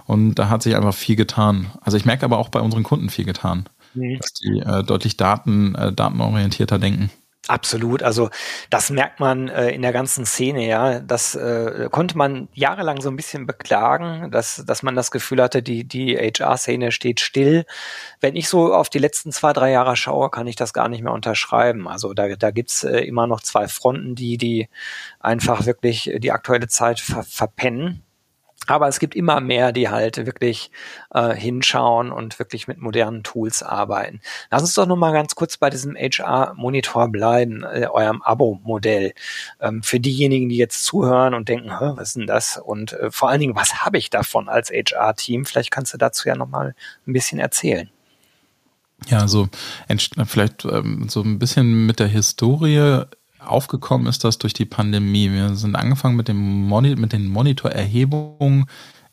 Und 0.04 0.34
da 0.34 0.48
hat 0.48 0.64
sich 0.64 0.74
einfach 0.74 0.92
viel 0.92 1.16
getan. 1.16 1.70
Also 1.80 1.96
ich 1.96 2.04
merke 2.04 2.24
aber 2.24 2.38
auch 2.38 2.48
bei 2.48 2.60
unseren 2.60 2.82
Kunden 2.82 3.08
viel 3.08 3.24
getan, 3.24 3.66
mhm. 3.94 4.18
dass 4.18 4.32
die 4.34 4.60
äh, 4.60 4.82
deutlich 4.82 5.16
Daten, 5.16 5.74
äh, 5.74 5.92
datenorientierter 5.92 6.78
denken. 6.78 7.10
Absolut. 7.48 8.04
Also 8.04 8.30
das 8.70 8.90
merkt 8.90 9.18
man 9.18 9.48
äh, 9.48 9.70
in 9.70 9.82
der 9.82 9.92
ganzen 9.92 10.24
Szene, 10.24 10.64
ja. 10.68 11.00
Das 11.00 11.34
äh, 11.34 11.88
konnte 11.90 12.16
man 12.16 12.48
jahrelang 12.54 13.00
so 13.00 13.10
ein 13.10 13.16
bisschen 13.16 13.46
beklagen, 13.48 14.30
dass, 14.30 14.64
dass 14.64 14.84
man 14.84 14.94
das 14.94 15.10
Gefühl 15.10 15.42
hatte, 15.42 15.60
die, 15.60 15.82
die 15.82 16.16
HR-Szene 16.16 16.92
steht 16.92 17.18
still. 17.18 17.64
Wenn 18.20 18.36
ich 18.36 18.48
so 18.48 18.72
auf 18.72 18.90
die 18.90 19.00
letzten 19.00 19.32
zwei, 19.32 19.52
drei 19.52 19.72
Jahre 19.72 19.96
schaue, 19.96 20.30
kann 20.30 20.46
ich 20.46 20.54
das 20.54 20.72
gar 20.72 20.88
nicht 20.88 21.02
mehr 21.02 21.12
unterschreiben. 21.12 21.88
Also 21.88 22.14
da, 22.14 22.28
da 22.36 22.52
gibt's 22.52 22.84
äh, 22.84 23.00
immer 23.00 23.26
noch 23.26 23.40
zwei 23.40 23.66
Fronten, 23.66 24.14
die, 24.14 24.38
die 24.38 24.68
einfach 25.18 25.66
wirklich 25.66 26.12
die 26.18 26.30
aktuelle 26.30 26.68
Zeit 26.68 27.00
ver 27.00 27.24
verpennen. 27.24 28.04
Aber 28.66 28.88
es 28.88 28.98
gibt 29.00 29.14
immer 29.14 29.40
mehr, 29.40 29.72
die 29.72 29.88
halt 29.88 30.24
wirklich 30.24 30.70
äh, 31.12 31.34
hinschauen 31.34 32.12
und 32.12 32.38
wirklich 32.38 32.68
mit 32.68 32.78
modernen 32.78 33.22
Tools 33.22 33.62
arbeiten. 33.62 34.20
Lass 34.50 34.62
uns 34.62 34.74
doch 34.74 34.86
noch 34.86 34.96
mal 34.96 35.12
ganz 35.12 35.34
kurz 35.34 35.56
bei 35.56 35.70
diesem 35.70 35.94
HR-Monitor 35.94 37.08
bleiben, 37.08 37.64
äh, 37.64 37.86
eurem 37.86 38.22
Abo-Modell. 38.22 39.12
Ähm, 39.60 39.82
für 39.82 40.00
diejenigen, 40.00 40.48
die 40.48 40.56
jetzt 40.56 40.84
zuhören 40.84 41.34
und 41.34 41.48
denken, 41.48 41.70
was 41.70 42.08
ist 42.08 42.16
denn 42.16 42.26
das? 42.26 42.56
Und 42.56 42.92
äh, 42.92 43.10
vor 43.10 43.28
allen 43.28 43.40
Dingen, 43.40 43.56
was 43.56 43.84
habe 43.84 43.98
ich 43.98 44.10
davon 44.10 44.48
als 44.48 44.70
HR-Team? 44.70 45.44
Vielleicht 45.44 45.70
kannst 45.70 45.92
du 45.94 45.98
dazu 45.98 46.28
ja 46.28 46.36
noch 46.36 46.48
mal 46.48 46.74
ein 47.06 47.12
bisschen 47.12 47.38
erzählen. 47.38 47.90
Ja, 49.08 49.18
also 49.18 49.48
vielleicht 50.26 50.64
ähm, 50.64 51.08
so 51.08 51.22
ein 51.22 51.38
bisschen 51.38 51.86
mit 51.86 51.98
der 51.98 52.06
Historie 52.06 53.04
aufgekommen 53.44 54.06
ist 54.06 54.24
das 54.24 54.38
durch 54.38 54.52
die 54.52 54.64
Pandemie. 54.64 55.30
Wir 55.30 55.54
sind 55.54 55.76
angefangen 55.76 56.16
mit, 56.16 56.28
dem 56.28 56.66
Moni 56.66 56.96
mit 56.96 57.12
den 57.12 57.28
Monitorerhebungen 57.28 58.66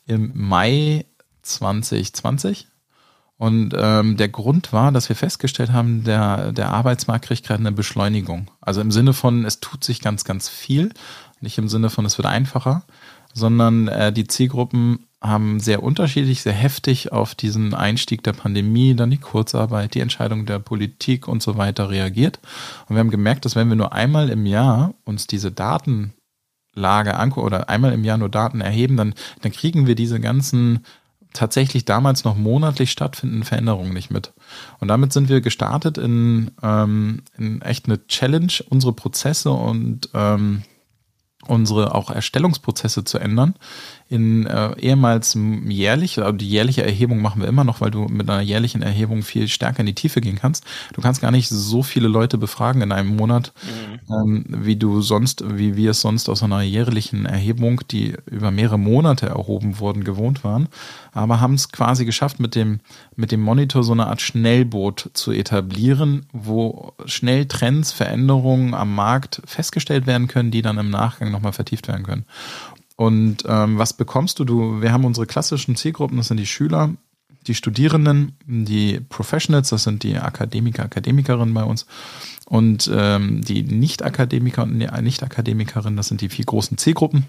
im 0.06 0.32
Mai 0.34 1.06
2020. 1.42 2.66
Und 3.36 3.74
ähm, 3.74 4.18
der 4.18 4.28
Grund 4.28 4.72
war, 4.72 4.92
dass 4.92 5.08
wir 5.08 5.16
festgestellt 5.16 5.72
haben, 5.72 6.04
der, 6.04 6.52
der 6.52 6.70
Arbeitsmarkt 6.72 7.24
kriegt 7.24 7.46
gerade 7.46 7.60
eine 7.60 7.72
Beschleunigung. 7.72 8.50
Also 8.60 8.82
im 8.82 8.90
Sinne 8.90 9.14
von, 9.14 9.46
es 9.46 9.60
tut 9.60 9.82
sich 9.82 10.02
ganz, 10.02 10.24
ganz 10.24 10.50
viel. 10.50 10.92
Nicht 11.40 11.56
im 11.56 11.68
Sinne 11.68 11.88
von, 11.88 12.04
es 12.04 12.18
wird 12.18 12.26
einfacher, 12.26 12.82
sondern 13.32 13.88
äh, 13.88 14.12
die 14.12 14.26
Zielgruppen 14.26 15.06
haben 15.22 15.60
sehr 15.60 15.82
unterschiedlich, 15.82 16.40
sehr 16.40 16.54
heftig 16.54 17.12
auf 17.12 17.34
diesen 17.34 17.74
Einstieg 17.74 18.22
der 18.22 18.32
Pandemie, 18.32 18.94
dann 18.94 19.10
die 19.10 19.18
Kurzarbeit, 19.18 19.94
die 19.94 20.00
Entscheidung 20.00 20.46
der 20.46 20.58
Politik 20.58 21.28
und 21.28 21.42
so 21.42 21.58
weiter 21.58 21.90
reagiert. 21.90 22.40
Und 22.88 22.96
wir 22.96 23.00
haben 23.00 23.10
gemerkt, 23.10 23.44
dass 23.44 23.54
wenn 23.54 23.68
wir 23.68 23.76
nur 23.76 23.92
einmal 23.92 24.30
im 24.30 24.46
Jahr 24.46 24.94
uns 25.04 25.26
diese 25.26 25.52
Datenlage 25.52 26.14
angucken 27.16 27.46
oder 27.46 27.68
einmal 27.68 27.92
im 27.92 28.04
Jahr 28.04 28.16
nur 28.16 28.30
Daten 28.30 28.62
erheben, 28.62 28.96
dann, 28.96 29.14
dann 29.42 29.52
kriegen 29.52 29.86
wir 29.86 29.94
diese 29.94 30.20
ganzen 30.20 30.86
tatsächlich 31.32 31.84
damals 31.84 32.24
noch 32.24 32.36
monatlich 32.36 32.90
stattfindenden 32.90 33.44
Veränderungen 33.44 33.92
nicht 33.92 34.10
mit. 34.10 34.32
Und 34.80 34.88
damit 34.88 35.12
sind 35.12 35.28
wir 35.28 35.42
gestartet 35.42 35.98
in, 35.98 36.50
ähm, 36.62 37.22
in 37.36 37.62
echt 37.62 37.86
eine 37.86 38.04
Challenge, 38.06 38.52
unsere 38.68 38.94
Prozesse 38.94 39.50
und 39.50 40.08
ähm, 40.14 40.62
unsere 41.50 41.94
auch 41.94 42.10
Erstellungsprozesse 42.10 43.04
zu 43.04 43.18
ändern, 43.18 43.54
in 44.10 44.44
äh, 44.46 44.76
ehemals 44.80 45.38
jährlich, 45.68 46.18
also 46.18 46.32
die 46.32 46.48
jährliche 46.48 46.84
Erhebung 46.84 47.22
machen 47.22 47.40
wir 47.40 47.48
immer 47.48 47.62
noch, 47.62 47.80
weil 47.80 47.92
du 47.92 48.06
mit 48.08 48.28
einer 48.28 48.40
jährlichen 48.40 48.82
Erhebung 48.82 49.22
viel 49.22 49.46
stärker 49.46 49.80
in 49.80 49.86
die 49.86 49.94
Tiefe 49.94 50.20
gehen 50.20 50.36
kannst. 50.36 50.64
Du 50.94 51.00
kannst 51.00 51.20
gar 51.20 51.30
nicht 51.30 51.48
so 51.48 51.84
viele 51.84 52.08
Leute 52.08 52.36
befragen 52.36 52.82
in 52.82 52.90
einem 52.90 53.14
Monat, 53.14 53.52
mhm. 53.62 54.12
ähm, 54.12 54.44
wie 54.48 54.74
du 54.74 55.00
sonst, 55.00 55.44
wie 55.46 55.76
wir 55.76 55.92
es 55.92 56.00
sonst 56.00 56.28
aus 56.28 56.42
einer 56.42 56.60
jährlichen 56.62 57.24
Erhebung, 57.24 57.82
die 57.92 58.16
über 58.26 58.50
mehrere 58.50 58.80
Monate 58.80 59.26
erhoben 59.26 59.78
wurden, 59.78 60.02
gewohnt 60.02 60.42
waren. 60.42 60.66
Aber 61.12 61.40
haben 61.40 61.54
es 61.54 61.70
quasi 61.70 62.04
geschafft, 62.04 62.40
mit 62.40 62.56
dem, 62.56 62.80
mit 63.14 63.30
dem 63.30 63.40
Monitor 63.40 63.84
so 63.84 63.92
eine 63.92 64.08
Art 64.08 64.20
Schnellboot 64.20 65.10
zu 65.14 65.30
etablieren, 65.30 66.26
wo 66.32 66.94
schnell 67.04 67.46
Trends, 67.46 67.92
Veränderungen 67.92 68.74
am 68.74 68.92
Markt 68.92 69.40
festgestellt 69.44 70.08
werden 70.08 70.26
können, 70.26 70.50
die 70.50 70.62
dann 70.62 70.78
im 70.78 70.90
Nachgang 70.90 71.30
nochmal 71.30 71.52
vertieft 71.52 71.86
werden 71.86 72.04
können. 72.04 72.24
Und 73.00 73.44
ähm, 73.48 73.78
was 73.78 73.94
bekommst 73.94 74.38
du? 74.38 74.44
Du, 74.44 74.82
wir 74.82 74.92
haben 74.92 75.06
unsere 75.06 75.26
klassischen 75.26 75.74
Zielgruppen, 75.74 76.18
das 76.18 76.28
sind 76.28 76.36
die 76.36 76.44
Schüler, 76.44 76.90
die 77.46 77.54
Studierenden, 77.54 78.36
die 78.44 79.00
Professionals, 79.00 79.70
das 79.70 79.84
sind 79.84 80.02
die 80.02 80.18
Akademiker, 80.18 80.84
Akademikerinnen 80.84 81.54
bei 81.54 81.64
uns. 81.64 81.86
Und 82.44 82.90
ähm, 82.94 83.40
die 83.40 83.62
Nicht-Akademiker 83.62 84.64
und 84.64 84.76
Nicht-Akademikerinnen, 84.76 85.96
das 85.96 86.08
sind 86.08 86.20
die 86.20 86.28
vier 86.28 86.44
großen 86.44 86.76
Zielgruppen. 86.76 87.24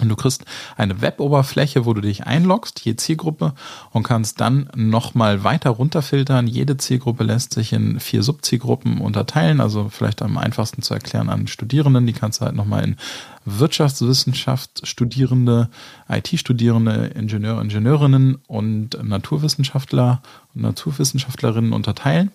Und 0.00 0.08
du 0.08 0.16
kriegst 0.16 0.44
eine 0.76 1.00
Web-Oberfläche, 1.00 1.86
wo 1.86 1.94
du 1.94 2.00
dich 2.00 2.26
einloggst, 2.26 2.80
je 2.80 2.96
Zielgruppe, 2.96 3.54
und 3.90 4.02
kannst 4.02 4.40
dann 4.40 4.68
nochmal 4.74 5.44
weiter 5.44 5.70
runterfiltern. 5.70 6.48
Jede 6.48 6.76
Zielgruppe 6.76 7.22
lässt 7.22 7.54
sich 7.54 7.72
in 7.72 8.00
vier 8.00 8.24
Subzielgruppen 8.24 9.00
unterteilen. 9.00 9.60
Also 9.60 9.88
vielleicht 9.88 10.20
am 10.22 10.36
einfachsten 10.36 10.82
zu 10.82 10.94
erklären 10.94 11.28
an 11.28 11.46
Studierenden. 11.46 12.06
Die 12.06 12.12
kannst 12.12 12.40
du 12.40 12.44
halt 12.44 12.56
nochmal 12.56 12.82
in 12.82 12.96
Wirtschaftswissenschaft 13.44 14.86
Studierende, 14.86 15.68
IT-Studierende, 16.08 17.12
Ingenieur, 17.14 17.60
Ingenieurinnen 17.60 18.38
und 18.48 18.98
Naturwissenschaftler 19.02 20.22
und 20.54 20.62
Naturwissenschaftlerinnen 20.62 21.72
unterteilen 21.72 22.32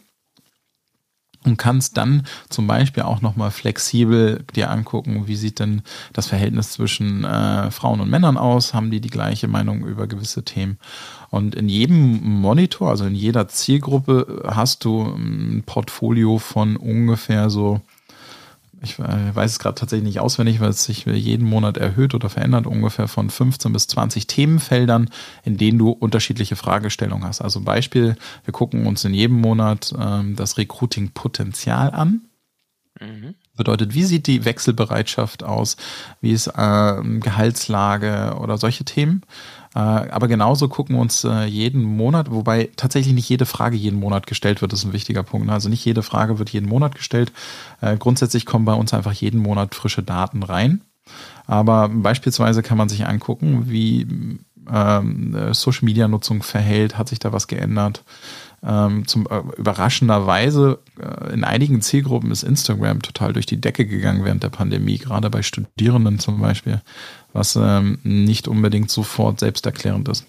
und 1.46 1.58
kannst 1.58 1.98
dann 1.98 2.24
zum 2.50 2.68
Beispiel 2.68 3.04
auch 3.04 3.22
nochmal 3.22 3.52
flexibel 3.52 4.44
dir 4.56 4.70
angucken, 4.72 5.28
wie 5.28 5.36
sieht 5.36 5.60
denn 5.60 5.82
das 6.12 6.28
Verhältnis 6.28 6.72
zwischen 6.72 7.24
äh, 7.24 7.72
Frauen 7.72 8.02
und 8.02 8.10
Männern 8.10 8.38
aus, 8.38 8.74
haben 8.74 8.92
die 8.92 9.00
die 9.00 9.10
gleiche 9.10 9.48
Meinung 9.48 9.86
über 9.86 10.08
gewisse 10.08 10.44
Themen. 10.44 10.78
Und 11.30 11.56
in 11.56 11.70
jedem 11.70 12.42
Monitor, 12.42 12.90
also 12.90 13.06
in 13.06 13.16
jeder 13.16 13.48
Zielgruppe, 13.48 14.44
hast 14.48 14.84
du 14.84 15.04
ein 15.04 15.64
Portfolio 15.66 16.40
von 16.40 16.76
ungefähr 16.76 17.50
so 17.50 17.82
ich 18.82 19.00
äh, 19.00 19.36
weiß 19.36 19.52
es 19.52 19.60
gerade 19.60 19.76
tatsächlich 19.76 20.08
nicht 20.08 20.20
auswendig, 20.20 20.60
weil 20.60 20.70
es 20.70 20.86
sich 20.86 21.06
jeden 21.06 21.48
Monat 21.48 21.78
erhöht 21.78 22.14
oder 22.14 22.30
verändert, 22.30 22.68
ungefähr 22.68 23.08
von 23.08 23.30
15 23.30 23.74
bis 23.74 23.88
20 23.88 24.28
Themenfeldern, 24.28 25.10
in 25.44 25.58
denen 25.58 25.78
du 25.78 25.92
unterschiedliche 25.92 26.56
Fragestellungen 26.56 27.26
hast. 27.28 27.42
Also 27.42 27.62
Beispiel, 27.62 28.16
wir 28.46 28.52
gucken 28.52 28.88
uns 28.88 29.04
in 29.04 29.14
jedem 29.14 29.40
Monat 29.42 29.94
ähm, 30.00 30.36
das 30.36 30.58
Recruiting-Potenzial 30.58 31.92
an. 31.92 32.22
Mhm. 33.00 33.36
Bedeutet, 33.56 33.94
wie 33.94 34.04
sieht 34.04 34.28
die 34.28 34.46
Wechselbereitschaft 34.46 35.44
aus? 35.44 35.76
Wie 36.22 36.32
ist 36.32 36.48
äh, 36.48 36.52
Gehaltslage 37.20 38.38
oder 38.40 38.58
solche 38.58 38.86
Themen? 38.86 39.24
Äh, 39.76 39.80
aber 39.80 40.28
genauso 40.28 40.68
gucken 40.68 40.96
wir 40.96 41.02
uns 41.02 41.24
äh, 41.24 41.46
jeden 41.46 41.84
Monat, 41.84 42.32
wobei 42.32 42.70
tatsächlich 42.76 43.14
nicht 43.14 43.30
jede 43.30 43.46
Frage 43.46 43.78
jeden 43.78 44.00
Monat 44.00 44.28
gestellt 44.28 44.62
wird, 44.62 44.74
ist 44.74 44.84
ein 44.84 44.94
wichtiger 44.94 45.24
Punkt. 45.24 45.48
Ne? 45.48 45.54
Also 45.54 45.70
nicht 45.70 45.86
jede 45.86 46.02
Frage 46.02 46.40
wird 46.40 46.50
jeden 46.50 46.68
Monat 46.68 46.96
gestellt. 46.96 47.32
Äh, 47.82 47.98
grundsätzlich 47.98 48.46
kommen 48.46 48.66
bei 48.66 48.74
uns 48.74 48.94
einfach 48.94 49.14
jeden 49.14 49.42
Monat 49.42 49.76
frische 49.76 50.04
Daten 50.04 50.44
rein. 50.44 50.82
Aber 51.48 51.90
beispielsweise 51.90 52.62
kann 52.62 52.78
man 52.78 52.90
sich 52.90 53.06
angucken, 53.08 53.70
wie 53.70 54.08
ähm, 54.72 55.54
Social 55.54 55.86
Media 55.86 56.08
Nutzung 56.08 56.44
verhält, 56.44 56.98
hat 56.98 57.10
sich 57.10 57.20
da 57.20 57.34
was 57.34 57.48
geändert. 57.48 58.04
Ähm, 58.62 59.08
zum 59.08 59.26
äh, 59.28 59.40
überraschenderweise 59.58 60.80
äh, 61.00 61.34
in 61.34 61.44
einigen 61.46 61.82
Zielgruppen 61.82 62.30
ist 62.32 62.44
Instagram 62.44 63.02
total 63.02 63.32
durch 63.32 63.46
die 63.46 63.62
Decke 63.62 63.86
gegangen 63.86 64.26
während 64.26 64.44
der 64.44 64.50
Pandemie, 64.50 64.98
gerade 64.98 65.30
bei 65.30 65.44
Studierenden 65.44 66.20
zum 66.20 66.42
Beispiel 66.42 66.82
was 67.34 67.56
ähm, 67.56 68.00
nicht 68.04 68.48
unbedingt 68.48 68.90
sofort 68.90 69.40
selbsterklärend 69.40 70.08
ist. 70.10 70.26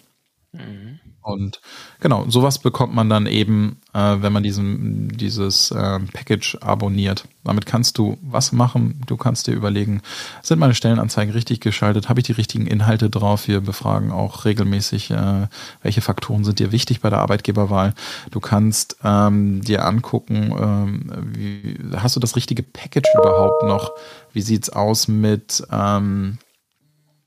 Mhm. 0.53 0.90
Und 1.23 1.61
genau, 2.01 2.25
sowas 2.29 2.59
bekommt 2.59 2.95
man 2.95 3.11
dann 3.11 3.27
eben, 3.27 3.77
äh, 3.93 4.17
wenn 4.21 4.33
man 4.33 4.43
diesen, 4.43 5.09
dieses 5.09 5.71
äh, 5.71 6.01
Package 6.13 6.57
abonniert. 6.63 7.25
Damit 7.45 7.67
kannst 7.67 7.99
du 7.99 8.17
was 8.23 8.53
machen. 8.53 9.01
Du 9.07 9.17
kannst 9.17 9.47
dir 9.47 9.53
überlegen, 9.53 10.01
sind 10.43 10.59
meine 10.59 10.75
Stellenanzeigen 10.75 11.33
richtig 11.33 11.61
geschaltet? 11.61 12.09
Habe 12.09 12.21
ich 12.21 12.27
die 12.27 12.33
richtigen 12.33 12.67
Inhalte 12.67 13.11
drauf? 13.11 13.49
Wir 13.49 13.61
befragen 13.61 14.13
auch 14.13 14.45
regelmäßig, 14.47 15.11
äh, 15.11 15.47
welche 15.83 16.01
Faktoren 16.01 16.45
sind 16.45 16.59
dir 16.59 16.73
wichtig 16.73 17.01
bei 17.01 17.11
der 17.11 17.21
Arbeitgeberwahl. 17.21 17.95
Du 18.31 18.41
kannst 18.41 18.97
ähm, 19.05 19.61
dir 19.61 19.85
angucken, 19.85 20.55
ähm, 20.59 21.13
wie, 21.35 21.79
hast 21.97 22.17
du 22.17 22.21
das 22.21 22.37
richtige 22.37 22.63
Package 22.63 23.11
überhaupt 23.15 23.63
noch? 23.65 23.93
Wie 24.33 24.43
sieht's 24.43 24.71
aus 24.71 25.07
mit 25.09 25.63
ähm, 25.71 26.39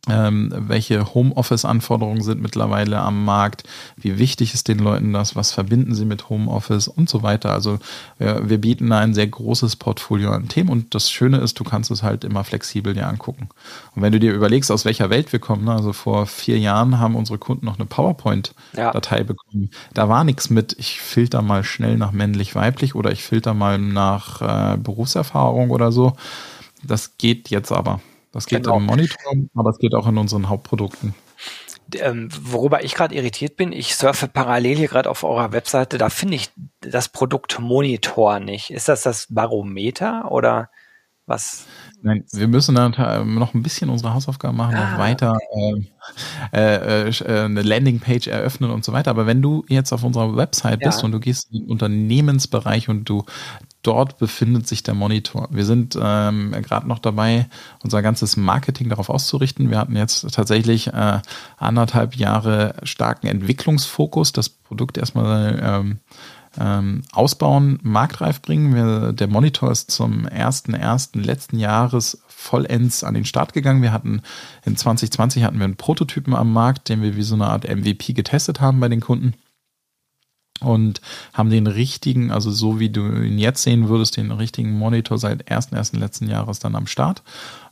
ähm, 0.10 0.54
welche 0.54 1.14
Homeoffice-Anforderungen 1.14 2.22
sind 2.22 2.42
mittlerweile 2.42 3.00
am 3.00 3.24
Markt, 3.24 3.64
wie 3.96 4.18
wichtig 4.20 4.54
ist 4.54 4.68
den 4.68 4.80
Leuten 4.80 5.14
das, 5.14 5.38
was 5.38 5.54
verbinden 5.54 5.96
sie 5.96 6.04
mit 6.04 6.30
Homeoffice 6.30 6.90
und 6.90 7.10
so 7.10 7.24
weiter. 7.24 7.54
Also 7.54 7.80
wir, 8.18 8.50
wir 8.50 8.58
bieten 8.58 8.90
da 8.90 9.00
ein 9.00 9.14
sehr 9.14 9.28
großes 9.28 9.78
Portfolio 9.78 10.32
an 10.32 10.50
Themen 10.50 10.70
und 10.70 10.94
das 10.94 11.10
Schöne 11.10 11.38
ist, 11.38 11.58
du 11.58 11.64
kannst 11.64 11.90
es 11.90 12.04
halt 12.04 12.26
immer 12.26 12.44
flexibel 12.44 12.94
dir 12.94 13.08
angucken. 13.08 13.48
Und 13.96 14.02
wenn 14.02 14.12
du 14.12 14.20
dir 14.20 14.34
überlegst, 14.34 14.72
aus 14.72 14.84
welcher 14.84 15.10
Welt 15.10 15.32
wir 15.32 15.40
kommen, 15.40 15.64
ne, 15.64 15.72
also 15.72 15.94
vor 15.94 16.26
vier 16.26 16.60
Jahren 16.60 17.00
haben 17.00 17.16
unsere 17.16 17.38
Kunden 17.38 17.66
noch 17.66 17.80
eine 17.80 17.86
PowerPoint-Datei 17.86 19.18
ja. 19.20 19.24
bekommen. 19.24 19.70
Da 19.94 20.10
war 20.10 20.26
nichts 20.26 20.50
mit, 20.50 20.76
ich 20.78 21.00
filter 21.00 21.42
mal 21.42 21.64
schnell 21.64 21.96
nach 21.98 22.12
männlich-weiblich 22.12 22.94
oder 22.94 23.14
ich 23.14 23.24
filter 23.24 23.54
mal 23.54 23.78
nach 23.78 24.42
äh, 24.74 24.78
Berufserfahrung 24.78 25.70
oder 25.70 25.94
so. 25.94 26.18
Das 26.84 27.18
geht 27.18 27.50
jetzt 27.50 27.72
aber. 27.72 28.02
Das 28.34 28.48
geht 28.48 28.64
genau. 28.64 28.78
im 28.78 28.86
Monitor, 28.88 29.34
aber 29.54 29.70
es 29.70 29.78
geht 29.78 29.94
auch 29.94 30.08
in 30.08 30.18
unseren 30.18 30.50
Hauptprodukten. 30.50 31.14
Ähm, 31.96 32.30
worüber 32.42 32.84
ich 32.84 32.96
gerade 32.96 33.14
irritiert 33.14 33.56
bin, 33.56 33.72
ich 33.72 33.96
surfe 33.96 34.28
parallel 34.28 34.78
hier 34.78 34.88
gerade 34.88 35.10
auf 35.10 35.24
eurer 35.24 35.52
Webseite, 35.52 36.00
da 36.00 36.10
finde 36.10 36.36
ich 36.36 36.50
das 36.82 37.10
Produkt 37.10 37.60
Monitor 37.60 38.40
nicht. 38.40 38.72
Ist 38.72 38.90
das 38.90 39.04
das 39.04 39.28
Barometer 39.30 40.32
oder 40.32 40.72
was? 41.26 41.66
Nein, 42.02 42.26
wir 42.34 42.50
müssen 42.50 42.76
dann 42.76 42.92
noch 43.34 43.54
ein 43.54 43.64
bisschen 43.64 43.90
unsere 43.90 44.14
Hausaufgaben 44.14 44.58
machen, 44.58 44.76
ah, 44.76 44.92
noch 44.92 45.00
weiter 45.00 45.38
okay. 45.52 45.92
äh, 46.52 47.08
äh, 47.08 47.10
äh, 47.10 47.46
eine 47.46 47.62
Landingpage 47.62 48.28
eröffnen 48.28 48.72
und 48.72 48.84
so 48.84 48.92
weiter. 48.92 49.12
Aber 49.12 49.26
wenn 49.26 49.42
du 49.42 49.64
jetzt 49.70 49.94
auf 49.94 50.04
unserer 50.04 50.36
Website 50.36 50.82
ja. 50.82 50.90
bist 50.90 51.04
und 51.04 51.14
du 51.14 51.22
gehst 51.22 51.50
in 51.52 51.62
den 51.62 51.70
Unternehmensbereich 51.70 52.90
und 52.90 53.08
du 53.08 53.26
dort 53.84 54.18
befindet 54.18 54.68
sich 54.68 54.84
der 54.84 54.96
Monitor. 54.96 55.48
Wir 55.52 55.66
sind 55.66 55.98
ähm, 56.02 56.52
gerade 56.62 56.88
noch 56.88 57.00
dabei, 57.00 57.48
unser 57.84 58.02
ganzes 58.02 58.38
Marketing 58.38 58.90
darauf 58.90 59.10
auszurichten. 59.10 59.70
Wir 59.70 59.78
hatten 59.78 59.96
jetzt 59.96 60.30
tatsächlich 60.34 60.88
äh, 60.88 61.20
anderthalb 61.58 62.16
Jahre 62.16 62.76
starken 62.84 63.28
Entwicklungsfokus, 63.28 64.32
das 64.32 64.50
Produkt 64.50 64.98
erstmal 64.98 65.62
ähm, 65.64 66.00
ähm, 66.60 67.04
ausbauen, 67.12 67.80
marktreif 67.82 68.42
bringen. 68.42 68.76
Wir, 68.76 69.14
der 69.14 69.28
Monitor 69.28 69.72
ist 69.72 69.92
zum 69.92 70.28
ersten 70.28 70.74
ersten 70.74 71.24
letzten 71.24 71.58
Jahres 71.58 72.22
vollends 72.28 73.04
an 73.04 73.14
den 73.14 73.26
Start 73.26 73.54
gegangen. 73.54 73.82
Wir 73.82 73.94
hatten 73.94 74.22
in 74.66 74.76
2020 74.76 75.44
hatten 75.44 75.58
wir 75.58 75.66
einen 75.66 75.78
Prototypen 75.78 76.36
am 76.36 76.52
Markt, 76.54 76.90
den 76.90 77.02
wir 77.02 77.16
wie 77.16 77.24
so 77.24 77.36
eine 77.36 77.48
Art 77.48 77.68
MVP 77.68 78.14
getestet 78.14 78.62
haben 78.62 78.80
bei 78.80 78.90
den 78.90 79.02
Kunden 79.02 79.34
und 80.64 81.02
haben 81.34 81.50
den 81.50 81.68
richtigen, 81.68 82.32
also 82.32 82.52
so 82.52 82.80
wie 82.80 82.90
du 82.90 83.02
ihn 83.22 83.38
jetzt 83.38 83.64
sehen 83.64 83.90
würdest, 83.90 84.18
den 84.18 84.32
richtigen 84.32 84.74
Monitor 84.74 85.18
seit 85.18 85.50
ersten 85.50 85.76
ersten 85.76 85.98
letzten 85.98 86.30
Jahres 86.30 86.60
dann 86.60 86.76
am 86.76 86.88
Start 86.88 87.24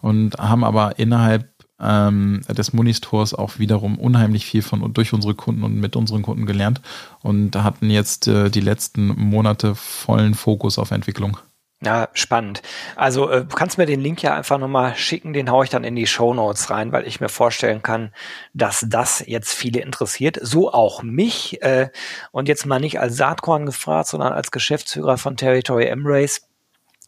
und 0.01 0.37
haben 0.37 0.63
aber 0.63 0.99
innerhalb 0.99 1.50
ähm, 1.81 2.41
des 2.49 2.73
Monitors 2.73 3.33
auch 3.33 3.59
wiederum 3.59 3.97
unheimlich 3.97 4.45
viel 4.45 4.61
von 4.61 4.81
und 4.81 4.97
durch 4.97 5.13
unsere 5.13 5.33
Kunden 5.33 5.63
und 5.63 5.75
mit 5.75 5.95
unseren 5.95 6.21
Kunden 6.21 6.45
gelernt 6.45 6.81
und 7.21 7.55
hatten 7.55 7.89
jetzt 7.89 8.27
äh, 8.27 8.49
die 8.49 8.61
letzten 8.61 9.07
Monate 9.07 9.75
vollen 9.75 10.33
Fokus 10.33 10.77
auf 10.77 10.91
Entwicklung. 10.91 11.37
Ja, 11.83 12.09
spannend. 12.13 12.61
Also 12.95 13.27
äh, 13.27 13.43
du 13.43 13.55
kannst 13.55 13.79
mir 13.79 13.87
den 13.87 14.01
Link 14.01 14.21
ja 14.21 14.35
einfach 14.35 14.59
nochmal 14.59 14.95
schicken, 14.95 15.33
den 15.33 15.49
haue 15.49 15.63
ich 15.63 15.71
dann 15.71 15.83
in 15.83 15.95
die 15.95 16.05
Show 16.05 16.31
Notes 16.31 16.69
rein, 16.69 16.91
weil 16.91 17.07
ich 17.07 17.19
mir 17.19 17.29
vorstellen 17.29 17.81
kann, 17.81 18.13
dass 18.53 18.85
das 18.87 19.23
jetzt 19.25 19.51
viele 19.51 19.81
interessiert, 19.81 20.37
so 20.43 20.71
auch 20.71 21.01
mich. 21.01 21.59
Äh, 21.63 21.89
und 22.31 22.47
jetzt 22.47 22.67
mal 22.67 22.79
nicht 22.79 22.99
als 22.99 23.17
Saatkorn 23.17 23.65
gefragt, 23.65 24.09
sondern 24.09 24.31
als 24.31 24.51
Geschäftsführer 24.51 25.17
von 25.17 25.37
Territory 25.37 25.85
Embrace. 25.87 26.41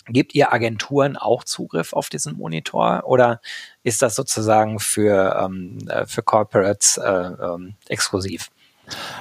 Gebt 0.08 0.36
ihr 0.36 0.52
Agenturen 0.52 1.16
auch 1.16 1.44
Zugriff 1.44 1.94
auf 1.94 2.10
diesen 2.10 2.36
Monitor 2.36 3.04
oder 3.06 3.40
ist 3.84 4.02
das 4.02 4.16
sozusagen 4.16 4.80
für, 4.80 5.40
ähm, 5.42 5.78
äh, 5.88 6.06
für 6.06 6.22
Corporates 6.22 6.98
äh, 6.98 7.10
ähm, 7.10 7.76
exklusiv? 7.88 8.50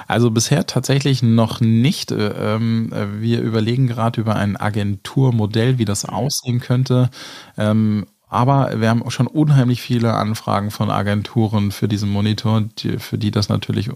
Also 0.07 0.29
bisher 0.29 0.65
tatsächlich 0.65 1.23
noch 1.23 1.61
nicht. 1.61 2.11
Äh, 2.11 2.55
ähm, 2.55 2.91
wir 3.19 3.41
überlegen 3.41 3.87
gerade 3.87 4.19
über 4.19 4.35
ein 4.35 4.57
Agenturmodell, 4.57 5.77
wie 5.77 5.85
das 5.85 6.05
aussehen 6.05 6.59
könnte. 6.59 7.09
Ähm, 7.57 8.05
aber 8.33 8.81
wir 8.81 8.89
haben 8.89 9.07
schon 9.11 9.27
unheimlich 9.27 9.79
viele 9.81 10.13
Anfragen 10.15 10.71
von 10.71 10.89
Agenturen 10.89 11.71
für 11.71 11.87
diesen 11.87 12.09
Monitor, 12.09 12.63
für 12.97 13.19
die 13.19 13.29
das 13.29 13.47
natürlich, 13.47 13.91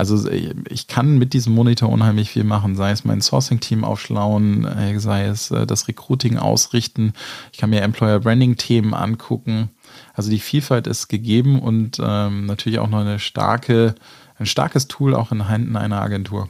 also 0.00 0.28
ich 0.30 0.88
kann 0.88 1.18
mit 1.18 1.32
diesem 1.32 1.54
Monitor 1.54 1.88
unheimlich 1.88 2.30
viel 2.30 2.44
machen, 2.44 2.74
sei 2.74 2.90
es 2.90 3.04
mein 3.04 3.20
Sourcing-Team 3.20 3.84
aufschlauen, 3.84 4.64
äh, 4.64 4.98
sei 4.98 5.26
es 5.26 5.50
äh, 5.50 5.66
das 5.66 5.86
Recruiting 5.88 6.38
ausrichten. 6.38 7.12
Ich 7.52 7.58
kann 7.58 7.70
mir 7.70 7.82
Employer 7.82 8.18
Branding-Themen 8.18 8.94
angucken. 8.94 9.70
Also 10.14 10.30
die 10.30 10.40
Vielfalt 10.40 10.86
ist 10.86 11.08
gegeben 11.08 11.60
und 11.60 11.98
ähm, 12.02 12.46
natürlich 12.46 12.78
auch 12.78 12.88
noch 12.88 13.00
eine 13.00 13.18
starke 13.18 13.94
ein 14.40 14.46
starkes 14.46 14.88
Tool 14.88 15.14
auch 15.14 15.30
in 15.30 15.48
Händen 15.48 15.76
einer 15.76 16.00
Agentur. 16.00 16.48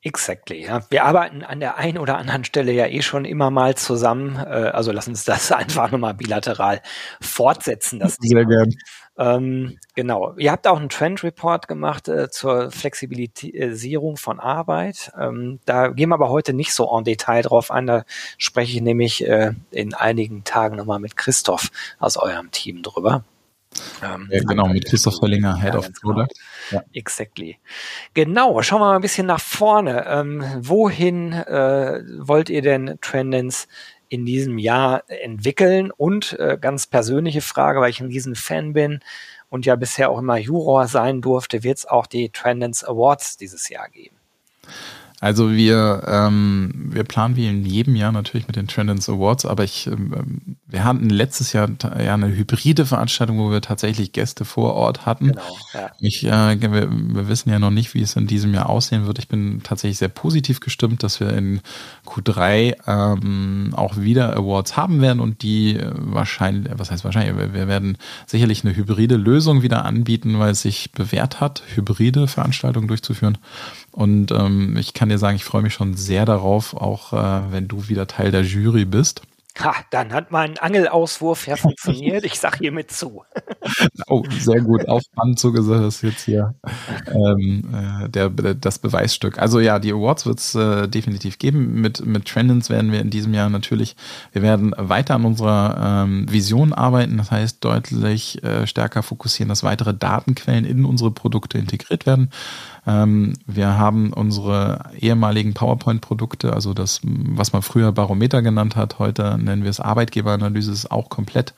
Exactly. 0.00 0.64
Ja. 0.64 0.80
Wir 0.90 1.04
arbeiten 1.04 1.42
an 1.42 1.58
der 1.58 1.76
einen 1.76 1.98
oder 1.98 2.16
anderen 2.16 2.44
Stelle 2.44 2.70
ja 2.70 2.86
eh 2.86 3.02
schon 3.02 3.24
immer 3.24 3.50
mal 3.50 3.74
zusammen. 3.74 4.36
Äh, 4.36 4.70
also 4.72 4.92
lass 4.92 5.08
uns 5.08 5.24
das 5.24 5.50
einfach 5.52 5.90
nochmal 5.90 6.14
bilateral 6.14 6.80
fortsetzen. 7.20 7.98
Das 7.98 8.16
Sehr 8.20 8.44
gern. 8.44 8.72
Ähm, 9.18 9.78
genau. 9.96 10.34
Ihr 10.38 10.52
habt 10.52 10.66
auch 10.68 10.78
einen 10.78 10.88
Trend 10.88 11.24
Report 11.24 11.66
gemacht 11.66 12.08
äh, 12.08 12.30
zur 12.30 12.70
Flexibilisierung 12.70 14.16
von 14.16 14.38
Arbeit. 14.38 15.10
Ähm, 15.18 15.58
da 15.64 15.88
gehen 15.88 16.10
wir 16.10 16.14
aber 16.14 16.30
heute 16.30 16.52
nicht 16.52 16.72
so 16.72 16.88
en 16.96 17.04
Detail 17.04 17.42
drauf 17.42 17.70
ein. 17.72 17.86
Da 17.86 18.04
spreche 18.38 18.76
ich 18.76 18.80
nämlich 18.80 19.26
äh, 19.26 19.52
in 19.72 19.94
einigen 19.94 20.44
Tagen 20.44 20.76
nochmal 20.76 21.00
mit 21.00 21.16
Christoph 21.16 21.70
aus 21.98 22.16
eurem 22.16 22.52
Team 22.52 22.82
drüber. 22.82 23.24
Ähm, 24.02 24.28
ja, 24.30 24.40
genau, 24.40 24.68
mit 24.68 24.86
Christoph 24.86 25.18
Verlinger, 25.18 25.60
Head 25.60 25.74
ja, 25.74 25.78
of 25.78 25.86
genau. 25.86 26.00
Product. 26.00 26.34
Genau. 26.70 26.82
Ja. 26.82 26.84
Exactly. 26.92 27.58
Genau, 28.14 28.62
schauen 28.62 28.80
wir 28.80 28.86
mal 28.86 28.96
ein 28.96 29.02
bisschen 29.02 29.26
nach 29.26 29.40
vorne. 29.40 30.04
Ähm, 30.06 30.44
wohin 30.60 31.32
äh, 31.32 32.02
wollt 32.18 32.50
ihr 32.50 32.62
denn 32.62 32.98
Trendens 33.00 33.68
in 34.08 34.26
diesem 34.26 34.58
Jahr 34.58 35.04
entwickeln? 35.08 35.90
Und 35.90 36.38
äh, 36.38 36.58
ganz 36.60 36.86
persönliche 36.86 37.40
Frage, 37.40 37.80
weil 37.80 37.90
ich 37.90 38.00
ein 38.00 38.06
riesen 38.06 38.34
Fan 38.34 38.72
bin 38.72 39.00
und 39.50 39.66
ja 39.66 39.76
bisher 39.76 40.10
auch 40.10 40.18
immer 40.18 40.36
Juror 40.36 40.88
sein 40.88 41.20
durfte, 41.20 41.62
wird 41.62 41.78
es 41.78 41.86
auch 41.86 42.06
die 42.06 42.30
Trendens 42.30 42.84
Awards 42.84 43.36
dieses 43.36 43.68
Jahr 43.68 43.88
geben? 43.88 44.16
Also 45.20 45.50
wir, 45.50 46.04
ähm, 46.06 46.70
wir 46.92 47.02
planen 47.02 47.34
wie 47.34 47.48
in 47.48 47.64
jedem 47.64 47.96
Jahr 47.96 48.12
natürlich 48.12 48.46
mit 48.46 48.54
den 48.54 48.68
Trendens 48.68 49.08
Awards, 49.08 49.46
aber 49.46 49.64
ich, 49.64 49.88
ähm, 49.88 50.56
wir 50.68 50.84
hatten 50.84 51.10
letztes 51.10 51.52
Jahr 51.52 51.68
ja 52.00 52.14
eine 52.14 52.28
hybride 52.28 52.86
Veranstaltung, 52.86 53.38
wo 53.38 53.50
wir 53.50 53.60
tatsächlich 53.60 54.12
Gäste 54.12 54.44
vor 54.44 54.74
Ort 54.74 55.06
hatten. 55.06 55.28
Genau, 55.28 55.56
ja. 55.74 55.90
Ich, 55.98 56.24
äh, 56.24 56.60
wir, 56.60 56.88
wir 56.90 57.28
wissen 57.28 57.50
ja 57.50 57.58
noch 57.58 57.70
nicht, 57.70 57.94
wie 57.94 58.02
es 58.02 58.14
in 58.14 58.28
diesem 58.28 58.54
Jahr 58.54 58.68
aussehen 58.68 59.06
wird. 59.06 59.18
Ich 59.18 59.26
bin 59.26 59.60
tatsächlich 59.64 59.98
sehr 59.98 60.08
positiv 60.08 60.60
gestimmt, 60.60 61.02
dass 61.02 61.18
wir 61.18 61.32
in 61.32 61.62
Q3 62.06 62.76
ähm, 62.86 63.74
auch 63.74 63.96
wieder 63.96 64.36
Awards 64.36 64.76
haben 64.76 65.00
werden 65.00 65.18
und 65.18 65.42
die 65.42 65.80
wahrscheinlich, 65.94 66.72
was 66.76 66.92
heißt 66.92 67.04
wahrscheinlich, 67.04 67.36
wir, 67.36 67.54
wir 67.54 67.66
werden 67.66 67.98
sicherlich 68.26 68.64
eine 68.64 68.76
hybride 68.76 69.16
Lösung 69.16 69.62
wieder 69.62 69.84
anbieten, 69.84 70.38
weil 70.38 70.52
es 70.52 70.62
sich 70.62 70.92
bewährt 70.92 71.40
hat, 71.40 71.64
hybride 71.74 72.28
Veranstaltungen 72.28 72.86
durchzuführen. 72.86 73.38
Und 73.98 74.30
ähm, 74.30 74.76
ich 74.76 74.94
kann 74.94 75.08
dir 75.08 75.18
sagen, 75.18 75.34
ich 75.34 75.44
freue 75.44 75.62
mich 75.62 75.74
schon 75.74 75.94
sehr 75.94 76.24
darauf, 76.24 76.72
auch 76.72 77.12
äh, 77.12 77.50
wenn 77.50 77.66
du 77.66 77.88
wieder 77.88 78.06
Teil 78.06 78.30
der 78.30 78.44
Jury 78.44 78.84
bist. 78.84 79.22
Ha, 79.60 79.74
dann 79.90 80.12
hat 80.12 80.30
mein 80.30 80.56
Angelauswurf 80.58 81.46
ja 81.48 81.56
funktioniert. 81.56 82.24
Ich 82.24 82.38
sag 82.38 82.58
hiermit 82.58 82.92
zu. 82.92 83.24
oh, 84.06 84.22
sehr 84.30 84.60
gut. 84.60 84.88
Auf 84.88 85.02
Band 85.14 85.38
zugesagt 85.38 85.84
ist 85.84 86.02
jetzt 86.02 86.24
hier 86.24 86.54
ähm, 87.06 87.64
äh, 87.74 88.08
der, 88.08 88.30
das 88.30 88.78
Beweisstück. 88.78 89.38
Also 89.38 89.58
ja, 89.58 89.78
die 89.78 89.92
Awards 89.92 90.26
wird 90.26 90.38
es 90.38 90.54
äh, 90.54 90.86
definitiv 90.88 91.38
geben. 91.38 91.80
Mit, 91.80 92.06
mit 92.06 92.26
Trendens 92.26 92.70
werden 92.70 92.92
wir 92.92 93.00
in 93.00 93.10
diesem 93.10 93.34
Jahr 93.34 93.50
natürlich, 93.50 93.96
wir 94.32 94.42
werden 94.42 94.74
weiter 94.76 95.16
an 95.16 95.24
unserer 95.24 96.04
ähm, 96.04 96.30
Vision 96.30 96.72
arbeiten. 96.72 97.16
Das 97.16 97.30
heißt, 97.30 97.64
deutlich 97.64 98.42
äh, 98.44 98.66
stärker 98.66 99.02
fokussieren, 99.02 99.48
dass 99.48 99.64
weitere 99.64 99.92
Datenquellen 99.92 100.64
in 100.64 100.84
unsere 100.84 101.10
Produkte 101.10 101.58
integriert 101.58 102.06
werden. 102.06 102.30
Ähm, 102.86 103.34
wir 103.46 103.76
haben 103.76 104.12
unsere 104.12 104.90
ehemaligen 104.98 105.52
PowerPoint-Produkte, 105.52 106.54
also 106.54 106.72
das, 106.72 107.00
was 107.02 107.52
man 107.52 107.62
früher 107.62 107.92
Barometer 107.92 108.40
genannt 108.40 108.76
hat, 108.76 108.98
heute 108.98 109.36
nennen 109.48 109.64
wir 109.64 109.70
es 109.70 109.80
Arbeitgeberanalyse, 109.80 110.72
ist 110.72 110.90
auch 110.90 111.08
komplett 111.08 111.54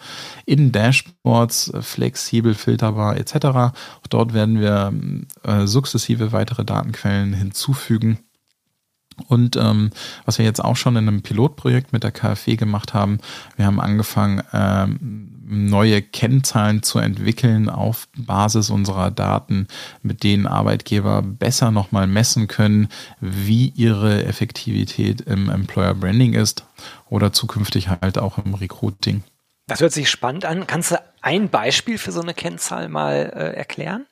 in 0.46 0.72
Dashboards, 0.72 1.72
flexibel, 1.80 2.54
filterbar 2.54 3.16
etc. 3.16 3.34
Auch 3.46 4.06
dort 4.08 4.32
werden 4.32 4.60
wir 4.60 4.92
äh, 5.42 5.66
sukzessive 5.66 6.32
weitere 6.32 6.64
Datenquellen 6.64 7.34
hinzufügen. 7.34 8.18
Und 9.28 9.56
ähm, 9.56 9.90
was 10.24 10.38
wir 10.38 10.44
jetzt 10.44 10.64
auch 10.64 10.76
schon 10.76 10.96
in 10.96 11.08
einem 11.08 11.22
Pilotprojekt 11.22 11.92
mit 11.92 12.04
der 12.04 12.12
KfW 12.12 12.56
gemacht 12.56 12.94
haben, 12.94 13.18
wir 13.56 13.66
haben 13.66 13.80
angefangen, 13.80 14.42
ähm, 14.52 15.36
neue 15.50 16.00
Kennzahlen 16.00 16.82
zu 16.82 17.00
entwickeln 17.00 17.68
auf 17.68 18.08
Basis 18.16 18.70
unserer 18.70 19.10
Daten, 19.10 19.66
mit 20.02 20.22
denen 20.22 20.46
Arbeitgeber 20.46 21.22
besser 21.22 21.72
nochmal 21.72 22.06
messen 22.06 22.46
können, 22.46 22.88
wie 23.20 23.68
ihre 23.70 24.24
Effektivität 24.24 25.22
im 25.22 25.50
Employer 25.50 25.94
Branding 25.94 26.34
ist 26.34 26.64
oder 27.10 27.32
zukünftig 27.32 27.88
halt 27.88 28.18
auch 28.18 28.38
im 28.38 28.54
Recruiting. 28.54 29.22
Das 29.66 29.80
hört 29.80 29.92
sich 29.92 30.08
spannend 30.08 30.44
an. 30.44 30.66
Kannst 30.66 30.92
du 30.92 31.02
ein 31.20 31.48
Beispiel 31.48 31.98
für 31.98 32.12
so 32.12 32.20
eine 32.20 32.34
Kennzahl 32.34 32.88
mal 32.88 33.32
äh, 33.34 33.56
erklären? 33.56 34.06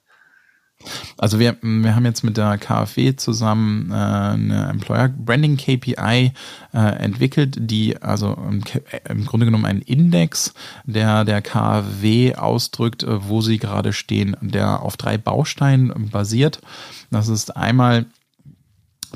Also 1.17 1.41
wir, 1.41 1.57
wir 1.61 1.97
haben 1.97 2.05
jetzt 2.05 2.23
mit 2.23 2.37
der 2.37 2.57
KfW 2.57 3.17
zusammen 3.17 3.91
äh, 3.91 3.95
eine 3.95 4.69
Employer 4.69 5.09
Branding 5.09 5.57
KPI 5.57 6.33
äh, 6.73 6.79
entwickelt, 6.79 7.57
die 7.59 8.01
also 8.01 8.35
im, 8.35 8.63
im, 9.09 9.27
Grunde 9.27 9.47
genommen 9.47 9.65
einen 9.65 9.83
Index, 9.83 10.55
der 10.85 11.25
der 11.25 11.43
KfW 11.43 12.37
ausdrückt, 12.37 13.03
äh, 13.03 13.29
wo 13.29 13.41
sie 13.41 13.59
gerade 13.59 13.93
stehen, 13.93 14.37
der 14.41 14.83
auf 14.83 14.97
drei 14.97 15.19
Bausteinen 15.19 16.11
basiert. 16.11 16.61
Das 17.11 17.27
ist 17.27 17.57
einmal 17.57 18.07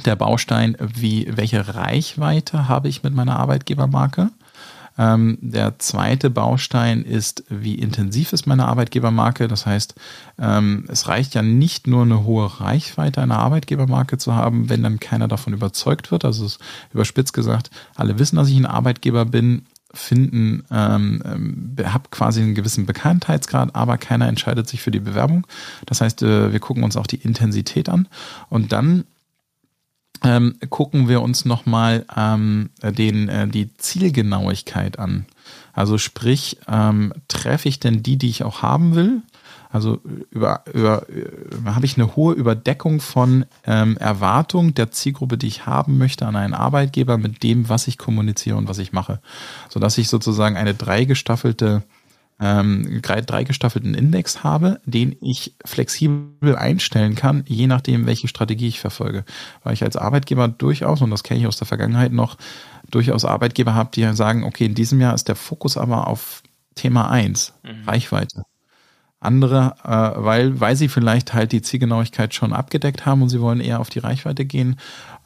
der 0.05 0.17
Baustein, 0.17 0.77
wie 0.81 1.29
welche 1.31 1.75
Reichweite 1.75 2.69
habe 2.69 2.89
ich 2.89 3.03
mit 3.03 3.15
meiner 3.15 3.39
Arbeitgebermarke? 3.39 4.31
Ähm, 4.99 5.39
der 5.41 5.79
zweite 5.79 6.29
Baustein 6.29 7.03
ist, 7.03 7.45
wie 7.49 7.77
intensiv 7.77 8.33
ist 8.33 8.47
meine 8.47 8.67
Arbeitgebermarke. 8.67 9.49
Das 9.49 9.65
heißt, 9.65 9.95
ähm, 10.39 10.85
es 10.89 11.09
reicht 11.09 11.35
ja 11.35 11.43
nicht 11.43 11.87
nur 11.87 12.03
eine 12.03 12.25
hohe 12.25 12.61
Reichweite 12.61 13.23
einer 13.23 13.39
Arbeitgebermarke 13.39 14.19
zu 14.19 14.35
haben, 14.35 14.69
wenn 14.69 14.83
dann 14.83 15.01
keiner 15.01 15.29
davon 15.29 15.55
überzeugt 15.55 16.11
wird. 16.11 16.25
Also 16.25 16.45
es 16.45 16.59
überspitzt 16.93 17.33
gesagt, 17.33 17.71
alle 17.95 18.19
wissen, 18.19 18.37
dass 18.37 18.49
ich 18.49 18.57
ein 18.57 18.67
Arbeitgeber 18.67 19.25
bin, 19.25 19.65
finden, 19.95 20.65
ähm, 20.71 21.23
ähm 21.25 21.77
habe 21.85 22.05
quasi 22.11 22.41
einen 22.41 22.55
gewissen 22.55 22.87
Bekanntheitsgrad, 22.87 23.75
aber 23.75 23.99
keiner 23.99 24.29
entscheidet 24.29 24.69
sich 24.69 24.81
für 24.81 24.91
die 24.91 25.01
Bewerbung. 25.01 25.47
Das 25.87 26.01
heißt, 26.01 26.23
äh, 26.23 26.53
wir 26.53 26.61
gucken 26.61 26.85
uns 26.85 26.97
auch 26.97 27.07
die 27.07 27.17
Intensität 27.17 27.89
an 27.89 28.09
und 28.49 28.73
dann 28.73 29.05
ähm, 30.23 30.57
gucken 30.71 31.09
wir 31.09 31.23
uns 31.23 31.45
nochmal 31.45 32.05
ähm, 32.17 32.71
den, 32.83 33.29
äh, 33.29 33.49
die 33.49 33.75
Zielgenauigkeit 33.75 34.99
an. 34.99 35.27
Also 35.73 35.99
sprich, 35.99 36.59
ähm, 36.69 37.13
treffe 37.29 37.69
ich 37.69 37.81
denn 37.81 38.03
die, 38.03 38.17
die 38.17 38.29
ich 38.29 38.45
auch 38.45 38.63
haben 38.63 38.95
will? 38.95 39.23
Also 39.73 40.01
über, 40.31 40.63
über, 40.73 41.09
über 41.09 41.71
äh, 41.71 41.75
habe 41.75 41.87
ich 41.87 41.97
eine 41.97 42.15
hohe 42.15 42.35
Überdeckung 42.35 43.01
von 43.01 43.47
ähm, 43.67 43.97
Erwartung 43.97 44.75
der 44.75 44.91
Zielgruppe, 44.91 45.39
die 45.39 45.47
ich 45.47 45.65
haben 45.65 45.97
möchte 45.97 46.27
an 46.27 46.37
einen 46.37 46.53
Arbeitgeber 46.53 47.17
mit 47.17 47.43
dem, 47.43 47.71
was 47.71 47.89
ich 47.89 47.97
kommuniziere 47.97 48.57
und 48.57 48.69
was 48.69 48.79
ich 48.79 48.93
mache, 48.93 49.21
sodass 49.71 49.97
ich 49.97 50.09
sozusagen 50.09 50.59
eine 50.59 50.75
dreigestaffelte 50.75 51.83
ähm, 52.43 53.01
drei 53.03 53.45
gestaffelten 53.45 53.95
Index 53.95 54.43
habe, 54.43 54.81
den 54.85 55.15
ich 55.21 55.55
flexibel 55.65 56.57
einstellen 56.57 57.15
kann, 57.15 57.45
je 57.47 57.69
nachdem, 57.69 58.05
welche 58.07 58.27
Strategie 58.27 58.67
ich 58.67 58.81
verfolge. 58.81 59.25
Weil 59.63 59.75
ich 59.75 59.85
als 59.85 59.97
Arbeitgeber 59.97 60.49
durchaus, 60.49 61.01
und 61.03 61.11
das 61.11 61.23
kenne 61.23 61.39
ich 61.39 61.47
aus 61.47 61.57
der 61.57 61.69
Vergangenheit 61.69 62.13
noch, 62.13 62.37
durchaus 62.91 63.25
Arbeitgeber 63.25 63.75
habe, 63.75 63.91
die 63.95 64.13
sagen, 64.15 64.43
okay, 64.43 64.67
in 64.67 64.75
diesem 64.75 65.01
Jahr 65.01 65.15
ist 65.15 65.29
der 65.29 65.37
Fokus 65.37 65.77
aber 65.77 66.09
auf 66.09 66.43
Thema 66.75 67.11
eins 67.11 67.55
mhm. 67.63 67.89
Reichweite. 67.89 68.43
Andere, 69.23 69.77
äh, 69.85 70.23
weil, 70.23 70.61
weil 70.61 70.75
sie 70.75 70.89
vielleicht 70.89 71.33
halt 71.33 71.53
die 71.53 71.63
Zielgenauigkeit 71.63 72.35
schon 72.35 72.53
abgedeckt 72.53 73.07
haben 73.07 73.23
und 73.23 73.29
sie 73.29 73.41
wollen 73.41 73.61
eher 73.61 73.81
auf 73.81 73.89
die 73.89 74.01
Reichweite 74.01 74.45
gehen. 74.45 74.77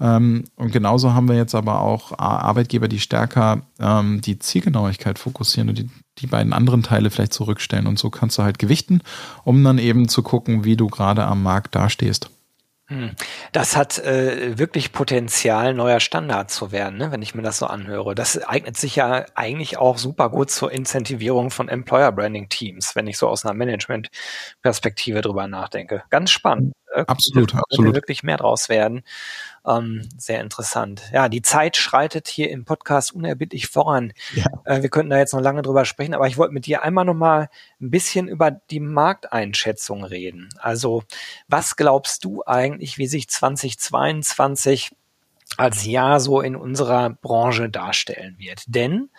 Ähm, 0.00 0.44
und 0.56 0.70
genauso 0.70 1.14
haben 1.14 1.28
wir 1.28 1.36
jetzt 1.36 1.54
aber 1.54 1.80
auch 1.80 2.18
Arbeitgeber, 2.18 2.88
die 2.88 3.00
stärker 3.00 3.62
ähm, 3.80 4.20
die 4.20 4.38
Zielgenauigkeit 4.38 5.18
fokussieren 5.18 5.70
und 5.70 5.78
die, 5.78 5.88
die 6.18 6.26
beiden 6.26 6.52
anderen 6.52 6.82
Teile 6.82 7.10
vielleicht 7.10 7.32
zurückstellen. 7.32 7.86
Und 7.86 7.98
so 7.98 8.10
kannst 8.10 8.36
du 8.36 8.42
halt 8.42 8.58
gewichten, 8.58 9.00
um 9.44 9.64
dann 9.64 9.78
eben 9.78 10.08
zu 10.08 10.22
gucken, 10.22 10.64
wie 10.64 10.76
du 10.76 10.88
gerade 10.88 11.24
am 11.24 11.42
Markt 11.42 11.74
dastehst. 11.74 12.30
Hm. 12.88 13.16
Das 13.50 13.74
hat 13.76 13.98
äh, 13.98 14.58
wirklich 14.58 14.92
Potenzial, 14.92 15.74
neuer 15.74 15.98
Standard 15.98 16.52
zu 16.52 16.70
werden, 16.70 16.98
ne, 16.98 17.10
wenn 17.10 17.20
ich 17.20 17.34
mir 17.34 17.42
das 17.42 17.58
so 17.58 17.66
anhöre. 17.66 18.14
Das 18.14 18.40
eignet 18.44 18.76
sich 18.76 18.94
ja 18.94 19.24
eigentlich 19.34 19.76
auch 19.76 19.98
super 19.98 20.30
gut 20.30 20.52
zur 20.52 20.70
Incentivierung 20.70 21.50
von 21.50 21.68
Employer 21.68 22.12
Branding 22.12 22.48
Teams, 22.48 22.94
wenn 22.94 23.08
ich 23.08 23.18
so 23.18 23.26
aus 23.28 23.44
einer 23.44 23.54
Management-Perspektive 23.54 25.20
drüber 25.20 25.48
nachdenke. 25.48 26.04
Ganz 26.10 26.30
spannend. 26.30 26.74
Äh, 26.94 27.04
absolut, 27.08 27.54
da 27.54 27.58
absolut. 27.58 27.94
wirklich 27.96 28.22
mehr 28.22 28.36
draus 28.36 28.68
werden. 28.68 29.02
Ähm, 29.66 30.08
sehr 30.16 30.40
interessant. 30.40 31.02
Ja, 31.12 31.28
die 31.28 31.42
Zeit 31.42 31.76
schreitet 31.76 32.28
hier 32.28 32.50
im 32.50 32.64
Podcast 32.64 33.12
unerbittlich 33.12 33.66
voran. 33.66 34.12
Ja. 34.34 34.46
Äh, 34.64 34.82
wir 34.82 34.88
könnten 34.88 35.10
da 35.10 35.18
jetzt 35.18 35.32
noch 35.32 35.40
lange 35.40 35.62
drüber 35.62 35.84
sprechen, 35.84 36.14
aber 36.14 36.26
ich 36.26 36.38
wollte 36.38 36.54
mit 36.54 36.66
dir 36.66 36.82
einmal 36.82 37.04
noch 37.04 37.14
mal 37.14 37.48
ein 37.80 37.90
bisschen 37.90 38.28
über 38.28 38.50
die 38.50 38.80
Markteinschätzung 38.80 40.04
reden. 40.04 40.48
Also, 40.58 41.02
was 41.48 41.76
glaubst 41.76 42.24
du 42.24 42.42
eigentlich, 42.44 42.98
wie 42.98 43.06
sich 43.06 43.28
2022 43.28 44.92
als 45.56 45.86
Jahr 45.86 46.20
so 46.20 46.40
in 46.40 46.56
unserer 46.56 47.10
Branche 47.10 47.70
darstellen 47.70 48.36
wird. 48.38 48.64
Denn 48.66 49.10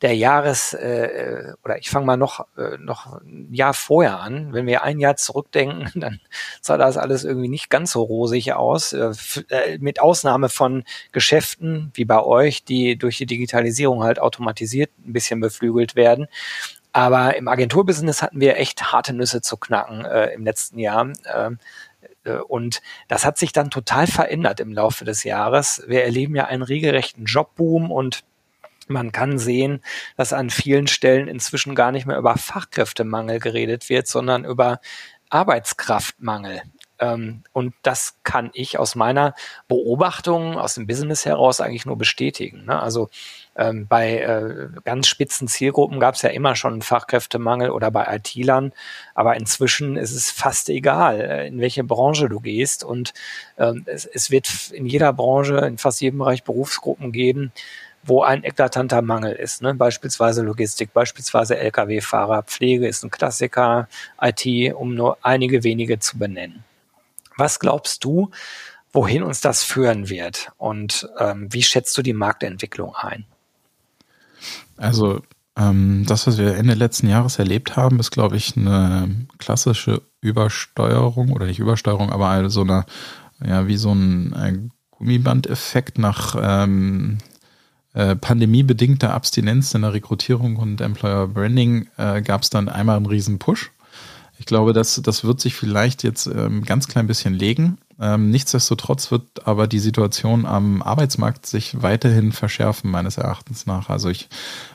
der 0.00 0.14
Jahres 0.14 0.72
äh, 0.74 1.52
oder 1.64 1.78
ich 1.78 1.90
fange 1.90 2.06
mal 2.06 2.16
noch 2.16 2.46
äh, 2.56 2.78
noch 2.78 3.20
ein 3.20 3.52
Jahr 3.52 3.74
vorher 3.74 4.20
an. 4.20 4.52
Wenn 4.52 4.66
wir 4.66 4.84
ein 4.84 5.00
Jahr 5.00 5.16
zurückdenken, 5.16 5.90
dann 6.00 6.20
sah 6.60 6.76
das 6.76 6.96
alles 6.96 7.24
irgendwie 7.24 7.48
nicht 7.48 7.68
ganz 7.68 7.92
so 7.92 8.02
rosig 8.02 8.54
aus. 8.54 8.92
Äh, 8.92 9.12
äh, 9.48 9.78
mit 9.78 10.00
Ausnahme 10.00 10.48
von 10.48 10.84
Geschäften 11.12 11.90
wie 11.94 12.04
bei 12.04 12.22
euch, 12.22 12.64
die 12.64 12.96
durch 12.96 13.18
die 13.18 13.26
Digitalisierung 13.26 14.02
halt 14.02 14.18
automatisiert 14.20 14.90
ein 15.04 15.12
bisschen 15.12 15.40
beflügelt 15.40 15.96
werden. 15.96 16.28
Aber 16.92 17.36
im 17.36 17.48
Agenturbusiness 17.48 18.20
hatten 18.20 18.40
wir 18.40 18.58
echt 18.58 18.92
harte 18.92 19.14
Nüsse 19.14 19.40
zu 19.40 19.56
knacken 19.56 20.04
äh, 20.04 20.26
im 20.34 20.44
letzten 20.44 20.78
Jahr. 20.78 21.10
Äh, 21.24 21.46
äh, 21.46 21.50
und 22.48 22.82
das 23.08 23.24
hat 23.24 23.38
sich 23.38 23.52
dann 23.52 23.70
total 23.70 24.06
verändert 24.06 24.60
im 24.60 24.72
Laufe 24.72 25.04
des 25.04 25.24
Jahres. 25.24 25.82
Wir 25.86 26.04
erleben 26.04 26.34
ja 26.36 26.46
einen 26.46 26.62
regelrechten 26.62 27.24
Jobboom 27.24 27.90
und 27.90 28.24
man 28.88 29.12
kann 29.12 29.38
sehen, 29.38 29.80
dass 30.16 30.32
an 30.32 30.50
vielen 30.50 30.86
Stellen 30.86 31.28
inzwischen 31.28 31.74
gar 31.74 31.92
nicht 31.92 32.06
mehr 32.06 32.18
über 32.18 32.36
Fachkräftemangel 32.36 33.38
geredet 33.38 33.88
wird, 33.88 34.06
sondern 34.06 34.44
über 34.44 34.80
Arbeitskraftmangel. 35.30 36.62
Ähm, 37.02 37.42
und 37.52 37.74
das 37.82 38.14
kann 38.22 38.50
ich 38.54 38.78
aus 38.78 38.94
meiner 38.94 39.34
Beobachtung 39.66 40.56
aus 40.56 40.76
dem 40.76 40.86
Business 40.86 41.26
heraus 41.26 41.60
eigentlich 41.60 41.84
nur 41.84 41.98
bestätigen. 41.98 42.64
Ne? 42.66 42.80
Also 42.80 43.10
ähm, 43.56 43.88
bei 43.88 44.20
äh, 44.20 44.68
ganz 44.84 45.08
spitzen 45.08 45.48
Zielgruppen 45.48 45.98
gab 45.98 46.14
es 46.14 46.22
ja 46.22 46.30
immer 46.30 46.54
schon 46.54 46.74
einen 46.74 46.82
Fachkräftemangel 46.82 47.70
oder 47.70 47.90
bei 47.90 48.06
IT-Lern, 48.16 48.72
aber 49.14 49.36
inzwischen 49.36 49.96
ist 49.96 50.12
es 50.12 50.30
fast 50.30 50.68
egal, 50.68 51.20
äh, 51.20 51.48
in 51.48 51.58
welche 51.58 51.82
Branche 51.82 52.28
du 52.28 52.38
gehst. 52.38 52.84
Und 52.84 53.14
ähm, 53.58 53.82
es, 53.86 54.06
es 54.06 54.30
wird 54.30 54.70
in 54.70 54.86
jeder 54.86 55.12
Branche, 55.12 55.56
in 55.56 55.78
fast 55.78 56.00
jedem 56.00 56.20
Bereich 56.20 56.44
Berufsgruppen 56.44 57.10
geben, 57.10 57.50
wo 58.04 58.22
ein 58.22 58.44
eklatanter 58.44 59.02
Mangel 59.02 59.32
ist. 59.32 59.60
Ne? 59.60 59.74
Beispielsweise 59.74 60.42
Logistik, 60.42 60.92
beispielsweise 60.92 61.58
Lkw-Fahrer, 61.58 62.44
Pflege 62.44 62.86
ist 62.86 63.02
ein 63.02 63.10
Klassiker, 63.10 63.88
IT, 64.20 64.74
um 64.74 64.94
nur 64.94 65.18
einige 65.22 65.64
wenige 65.64 65.98
zu 65.98 66.16
benennen. 66.16 66.64
Was 67.36 67.60
glaubst 67.60 68.04
du, 68.04 68.30
wohin 68.92 69.22
uns 69.22 69.40
das 69.40 69.62
führen 69.62 70.08
wird? 70.08 70.52
Und 70.58 71.08
ähm, 71.18 71.52
wie 71.52 71.62
schätzt 71.62 71.96
du 71.96 72.02
die 72.02 72.12
Marktentwicklung 72.12 72.94
ein? 72.94 73.24
Also 74.76 75.22
ähm, 75.56 76.04
das, 76.06 76.26
was 76.26 76.38
wir 76.38 76.56
Ende 76.56 76.74
letzten 76.74 77.08
Jahres 77.08 77.38
erlebt 77.38 77.76
haben, 77.76 78.00
ist, 78.00 78.10
glaube 78.10 78.36
ich, 78.36 78.56
eine 78.56 79.26
klassische 79.38 80.02
Übersteuerung 80.20 81.30
oder 81.32 81.46
nicht 81.46 81.58
Übersteuerung, 81.58 82.10
aber 82.10 82.48
so 82.48 82.62
eine, 82.62 82.84
ja, 83.44 83.66
wie 83.66 83.76
so 83.76 83.92
ein 83.92 84.32
äh, 84.34 84.70
Gummibandeffekt 84.90 85.98
nach 85.98 86.36
ähm, 86.40 87.18
äh, 87.94 88.16
pandemiebedingter 88.16 89.12
Abstinenz 89.12 89.74
in 89.74 89.82
der 89.82 89.92
Rekrutierung 89.92 90.56
und 90.56 90.80
Employer 90.80 91.28
Branding 91.28 91.88
äh, 91.98 92.22
gab 92.22 92.42
es 92.42 92.50
dann 92.50 92.68
einmal 92.68 92.96
einen 92.96 93.06
riesen 93.06 93.38
Push 93.38 93.70
ich 94.42 94.46
glaube, 94.46 94.72
das, 94.72 95.00
das 95.04 95.22
wird 95.22 95.40
sich 95.40 95.54
vielleicht 95.54 96.02
jetzt 96.02 96.26
ähm, 96.26 96.64
ganz 96.64 96.88
klein 96.88 97.06
bisschen 97.06 97.32
legen. 97.32 97.78
Ähm, 98.00 98.30
nichtsdestotrotz 98.30 99.12
wird 99.12 99.46
aber 99.46 99.68
die 99.68 99.78
Situation 99.78 100.46
am 100.46 100.82
Arbeitsmarkt 100.82 101.46
sich 101.46 101.80
weiterhin 101.80 102.32
verschärfen, 102.32 102.90
meines 102.90 103.18
Erachtens 103.18 103.66
nach. 103.66 103.88
Also 103.88 104.08
ich, 104.08 104.28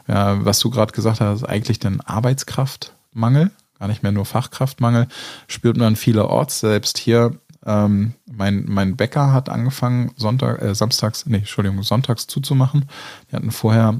ja, 0.07 0.45
was 0.45 0.59
du 0.59 0.69
gerade 0.69 0.93
gesagt 0.93 1.19
hast, 1.19 1.43
eigentlich 1.43 1.79
den 1.79 1.99
Arbeitskraftmangel, 1.99 3.51
gar 3.77 3.89
nicht 3.89 4.03
mehr 4.03 4.13
nur 4.13 4.25
Fachkraftmangel, 4.25 5.09
spürt 5.49 5.75
man 5.75 5.97
vielerorts. 5.97 6.61
Selbst 6.61 6.97
hier, 6.97 7.37
ähm, 7.65 8.13
mein, 8.25 8.63
mein 8.69 8.95
Bäcker 8.95 9.33
hat 9.33 9.49
angefangen, 9.49 10.11
Sonntag, 10.15 10.61
äh, 10.61 10.73
samstags, 10.73 11.25
nee, 11.25 11.39
Entschuldigung, 11.39 11.83
sonntags 11.83 12.27
zuzumachen. 12.27 12.85
Die 13.29 13.35
hatten 13.35 13.51
vorher 13.51 13.99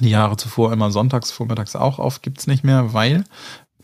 die 0.00 0.08
Jahre 0.08 0.38
zuvor 0.38 0.72
immer 0.72 0.90
sonntags, 0.90 1.30
vormittags 1.30 1.76
auch 1.76 1.98
auf, 1.98 2.22
gibt's 2.22 2.46
nicht 2.46 2.64
mehr, 2.64 2.94
weil 2.94 3.24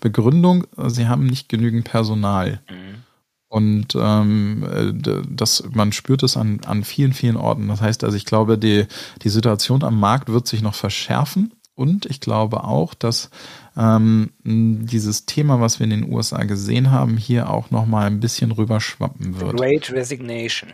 Begründung, 0.00 0.66
sie 0.86 1.08
haben 1.08 1.26
nicht 1.26 1.48
genügend 1.48 1.84
Personal. 1.84 2.60
Mhm. 2.68 3.04
Und 3.48 3.96
ähm, 3.98 4.66
äh, 4.70 5.22
das, 5.28 5.64
man 5.72 5.92
spürt 5.92 6.22
es 6.22 6.36
an, 6.36 6.60
an 6.66 6.84
vielen, 6.84 7.14
vielen 7.14 7.36
Orten. 7.36 7.68
Das 7.68 7.80
heißt 7.80 8.04
also, 8.04 8.16
ich 8.16 8.26
glaube, 8.26 8.58
die, 8.58 8.86
die 9.22 9.30
Situation 9.30 9.82
am 9.82 9.98
Markt 9.98 10.28
wird 10.28 10.46
sich 10.46 10.62
noch 10.62 10.74
verschärfen. 10.74 11.54
Und 11.74 12.06
ich 12.06 12.20
glaube 12.20 12.64
auch, 12.64 12.92
dass 12.92 13.30
ähm, 13.76 14.30
dieses 14.42 15.26
Thema, 15.26 15.60
was 15.60 15.78
wir 15.78 15.84
in 15.84 15.90
den 15.90 16.12
USA 16.12 16.42
gesehen 16.42 16.90
haben, 16.90 17.16
hier 17.16 17.48
auch 17.48 17.70
noch 17.70 17.86
mal 17.86 18.06
ein 18.06 18.20
bisschen 18.20 18.50
rüberschwappen 18.50 19.40
wird. 19.40 19.56
Great 19.56 19.92
Resignation. 19.92 20.70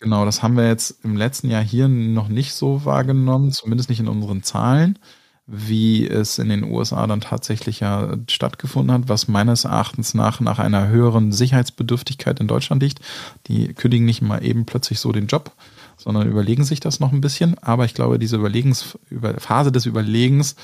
Genau, 0.00 0.24
das 0.24 0.42
haben 0.42 0.56
wir 0.56 0.66
jetzt 0.66 1.04
im 1.04 1.16
letzten 1.16 1.48
Jahr 1.48 1.62
hier 1.62 1.86
noch 1.86 2.26
nicht 2.26 2.54
so 2.54 2.84
wahrgenommen, 2.84 3.52
zumindest 3.52 3.88
nicht 3.88 4.00
in 4.00 4.08
unseren 4.08 4.42
Zahlen 4.42 4.98
wie 5.46 6.06
es 6.06 6.38
in 6.38 6.48
den 6.48 6.64
USA 6.64 7.06
dann 7.06 7.20
tatsächlich 7.20 7.80
ja 7.80 8.16
stattgefunden 8.28 8.92
hat, 8.92 9.08
was 9.08 9.28
meines 9.28 9.64
Erachtens 9.64 10.14
nach 10.14 10.40
nach 10.40 10.58
einer 10.58 10.88
höheren 10.88 11.32
Sicherheitsbedürftigkeit 11.32 12.38
in 12.40 12.46
Deutschland 12.46 12.82
liegt. 12.82 13.00
Die 13.48 13.74
kündigen 13.74 14.06
nicht 14.06 14.22
mal 14.22 14.44
eben 14.44 14.66
plötzlich 14.66 15.00
so 15.00 15.10
den 15.10 15.26
Job, 15.26 15.52
sondern 15.96 16.28
überlegen 16.28 16.64
sich 16.64 16.80
das 16.80 17.00
noch 17.00 17.12
ein 17.12 17.20
bisschen. 17.20 17.58
Aber 17.58 17.84
ich 17.84 17.94
glaube, 17.94 18.18
diese 18.18 18.36
Überlegens, 18.36 18.96
Phase 19.38 19.72
des 19.72 19.86
Überlegens, 19.86 20.56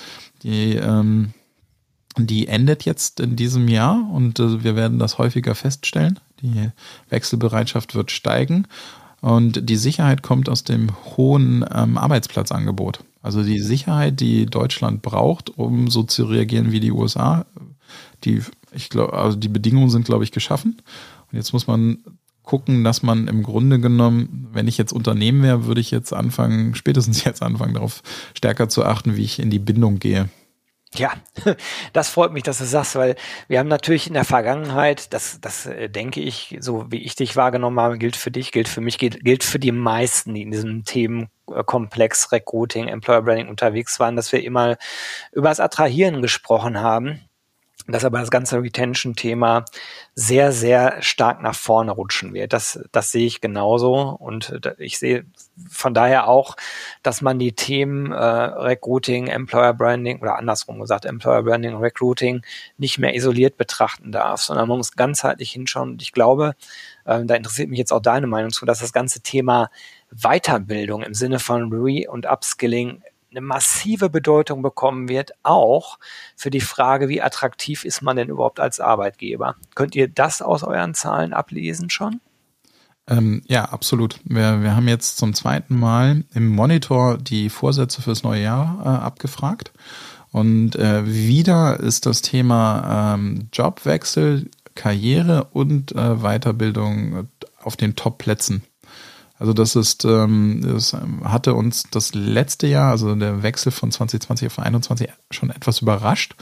die, 0.42 0.74
ähm, 0.74 1.32
die 2.16 2.46
endet 2.48 2.84
jetzt 2.84 3.20
in 3.20 3.36
diesem 3.36 3.68
Jahr 3.68 4.08
und 4.12 4.38
äh, 4.38 4.62
wir 4.62 4.76
werden 4.76 4.98
das 4.98 5.18
häufiger 5.18 5.54
feststellen. 5.54 6.18
Die 6.40 6.70
Wechselbereitschaft 7.08 7.96
wird 7.96 8.12
steigen 8.12 8.66
und 9.20 9.68
die 9.68 9.76
Sicherheit 9.76 10.22
kommt 10.22 10.48
aus 10.48 10.62
dem 10.62 10.90
hohen 11.16 11.64
ähm, 11.74 11.98
Arbeitsplatzangebot. 11.98 13.00
Also 13.22 13.42
die 13.42 13.60
Sicherheit, 13.60 14.20
die 14.20 14.46
Deutschland 14.46 15.02
braucht, 15.02 15.50
um 15.58 15.88
so 15.88 16.02
zu 16.02 16.24
reagieren 16.24 16.72
wie 16.72 16.80
die 16.80 16.92
USA, 16.92 17.46
die, 18.24 18.42
ich 18.72 18.90
glaube, 18.90 19.12
also 19.14 19.36
die 19.36 19.48
Bedingungen 19.48 19.90
sind, 19.90 20.06
glaube 20.06 20.24
ich, 20.24 20.32
geschaffen. 20.32 20.80
Und 21.30 21.36
jetzt 21.36 21.52
muss 21.52 21.66
man 21.66 21.98
gucken, 22.42 22.82
dass 22.82 23.02
man 23.02 23.28
im 23.28 23.42
Grunde 23.42 23.78
genommen, 23.78 24.48
wenn 24.52 24.68
ich 24.68 24.78
jetzt 24.78 24.92
Unternehmen 24.92 25.42
wäre, 25.42 25.66
würde 25.66 25.82
ich 25.82 25.90
jetzt 25.90 26.14
anfangen, 26.14 26.74
spätestens 26.74 27.22
jetzt 27.24 27.42
anfangen, 27.42 27.74
darauf 27.74 28.02
stärker 28.34 28.68
zu 28.68 28.84
achten, 28.84 29.16
wie 29.16 29.24
ich 29.24 29.38
in 29.38 29.50
die 29.50 29.58
Bindung 29.58 29.98
gehe. 29.98 30.30
Ja, 30.94 31.12
das 31.92 32.08
freut 32.08 32.32
mich, 32.32 32.42
dass 32.42 32.58
du 32.58 32.64
sagst, 32.64 32.96
weil 32.96 33.16
wir 33.46 33.58
haben 33.58 33.68
natürlich 33.68 34.06
in 34.06 34.14
der 34.14 34.24
Vergangenheit, 34.24 35.12
das, 35.12 35.38
das 35.40 35.66
äh, 35.66 35.90
denke 35.90 36.20
ich, 36.20 36.56
so 36.60 36.90
wie 36.90 37.02
ich 37.04 37.14
dich 37.14 37.36
wahrgenommen 37.36 37.78
habe, 37.78 37.98
gilt 37.98 38.16
für 38.16 38.30
dich, 38.30 38.52
gilt 38.52 38.68
für 38.68 38.80
mich, 38.80 38.98
gilt, 38.98 39.22
gilt 39.22 39.44
für 39.44 39.58
die 39.58 39.72
meisten, 39.72 40.34
die 40.34 40.42
in 40.42 40.50
diesem 40.50 40.84
Themenkomplex 40.84 42.32
Recruiting, 42.32 42.88
Employer 42.88 43.22
Branding 43.22 43.48
unterwegs 43.48 44.00
waren, 44.00 44.16
dass 44.16 44.32
wir 44.32 44.42
immer 44.42 44.78
über 45.32 45.50
das 45.50 45.60
Attrahieren 45.60 46.22
gesprochen 46.22 46.80
haben 46.80 47.27
dass 47.92 48.04
aber 48.04 48.20
das 48.20 48.30
ganze 48.30 48.62
Retention-Thema 48.62 49.64
sehr, 50.14 50.52
sehr 50.52 51.00
stark 51.00 51.42
nach 51.42 51.54
vorne 51.54 51.92
rutschen 51.92 52.34
wird. 52.34 52.52
Das, 52.52 52.80
das 52.92 53.12
sehe 53.12 53.26
ich 53.26 53.40
genauso. 53.40 53.94
Und 53.94 54.60
ich 54.78 54.98
sehe 54.98 55.24
von 55.70 55.94
daher 55.94 56.28
auch, 56.28 56.56
dass 57.02 57.22
man 57.22 57.38
die 57.38 57.52
Themen 57.52 58.12
äh, 58.12 58.16
Recruiting, 58.16 59.28
Employer 59.28 59.72
Branding 59.72 60.20
oder 60.20 60.36
andersrum 60.36 60.80
gesagt, 60.80 61.06
Employer 61.06 61.42
Branding, 61.42 61.76
Recruiting 61.76 62.42
nicht 62.76 62.98
mehr 62.98 63.14
isoliert 63.14 63.56
betrachten 63.56 64.12
darf, 64.12 64.42
sondern 64.42 64.68
man 64.68 64.78
muss 64.78 64.92
ganzheitlich 64.92 65.50
hinschauen. 65.50 65.90
Und 65.92 66.02
ich 66.02 66.12
glaube, 66.12 66.54
äh, 67.06 67.24
da 67.24 67.34
interessiert 67.34 67.70
mich 67.70 67.78
jetzt 67.78 67.92
auch 67.92 68.02
deine 68.02 68.26
Meinung 68.26 68.50
zu, 68.50 68.66
dass 68.66 68.80
das 68.80 68.92
ganze 68.92 69.20
Thema 69.20 69.70
Weiterbildung 70.10 71.02
im 71.02 71.14
Sinne 71.14 71.38
von 71.38 71.72
Re- 71.72 72.10
und 72.10 72.26
Upskilling 72.26 73.02
eine 73.30 73.40
massive 73.40 74.08
Bedeutung 74.10 74.62
bekommen 74.62 75.08
wird, 75.08 75.32
auch 75.42 75.98
für 76.36 76.50
die 76.50 76.60
Frage, 76.60 77.08
wie 77.08 77.22
attraktiv 77.22 77.84
ist 77.84 78.02
man 78.02 78.16
denn 78.16 78.28
überhaupt 78.28 78.60
als 78.60 78.80
Arbeitgeber. 78.80 79.56
Könnt 79.74 79.94
ihr 79.94 80.08
das 80.08 80.42
aus 80.42 80.62
euren 80.62 80.94
Zahlen 80.94 81.32
ablesen 81.32 81.90
schon? 81.90 82.20
Ähm, 83.08 83.42
ja, 83.46 83.64
absolut. 83.64 84.20
Wir, 84.24 84.62
wir 84.62 84.76
haben 84.76 84.88
jetzt 84.88 85.16
zum 85.16 85.34
zweiten 85.34 85.78
Mal 85.78 86.24
im 86.34 86.48
Monitor 86.48 87.16
die 87.16 87.48
Vorsätze 87.48 88.02
fürs 88.02 88.22
neue 88.22 88.42
Jahr 88.42 88.80
äh, 88.84 88.88
abgefragt. 88.88 89.72
Und 90.30 90.76
äh, 90.76 91.06
wieder 91.06 91.80
ist 91.80 92.04
das 92.04 92.20
Thema 92.20 93.14
ähm, 93.14 93.48
Jobwechsel, 93.52 94.50
Karriere 94.74 95.44
und 95.52 95.92
äh, 95.92 96.16
Weiterbildung 96.16 97.28
auf 97.62 97.76
den 97.76 97.96
Top-Plätzen. 97.96 98.62
Also 99.38 99.52
das 99.52 99.76
ist, 99.76 100.04
ähm, 100.04 100.62
das 100.64 100.96
hatte 101.22 101.54
uns 101.54 101.84
das 101.90 102.12
letzte 102.14 102.66
Jahr, 102.66 102.90
also 102.90 103.14
der 103.14 103.42
Wechsel 103.42 103.70
von 103.70 103.92
2020 103.92 104.48
auf 104.48 104.54
2021 104.54 105.08
schon 105.30 105.50
etwas 105.50 105.80
überrascht, 105.80 106.34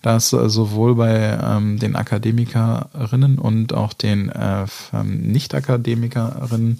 dass 0.00 0.32
äh, 0.32 0.48
sowohl 0.48 0.94
bei 0.94 1.38
ähm, 1.42 1.78
den 1.78 1.94
Akademikerinnen 1.94 3.38
und 3.38 3.74
auch 3.74 3.92
den 3.92 4.30
äh, 4.30 4.66
ähm, 4.94 5.30
Nicht-Akademikerinnen, 5.30 6.78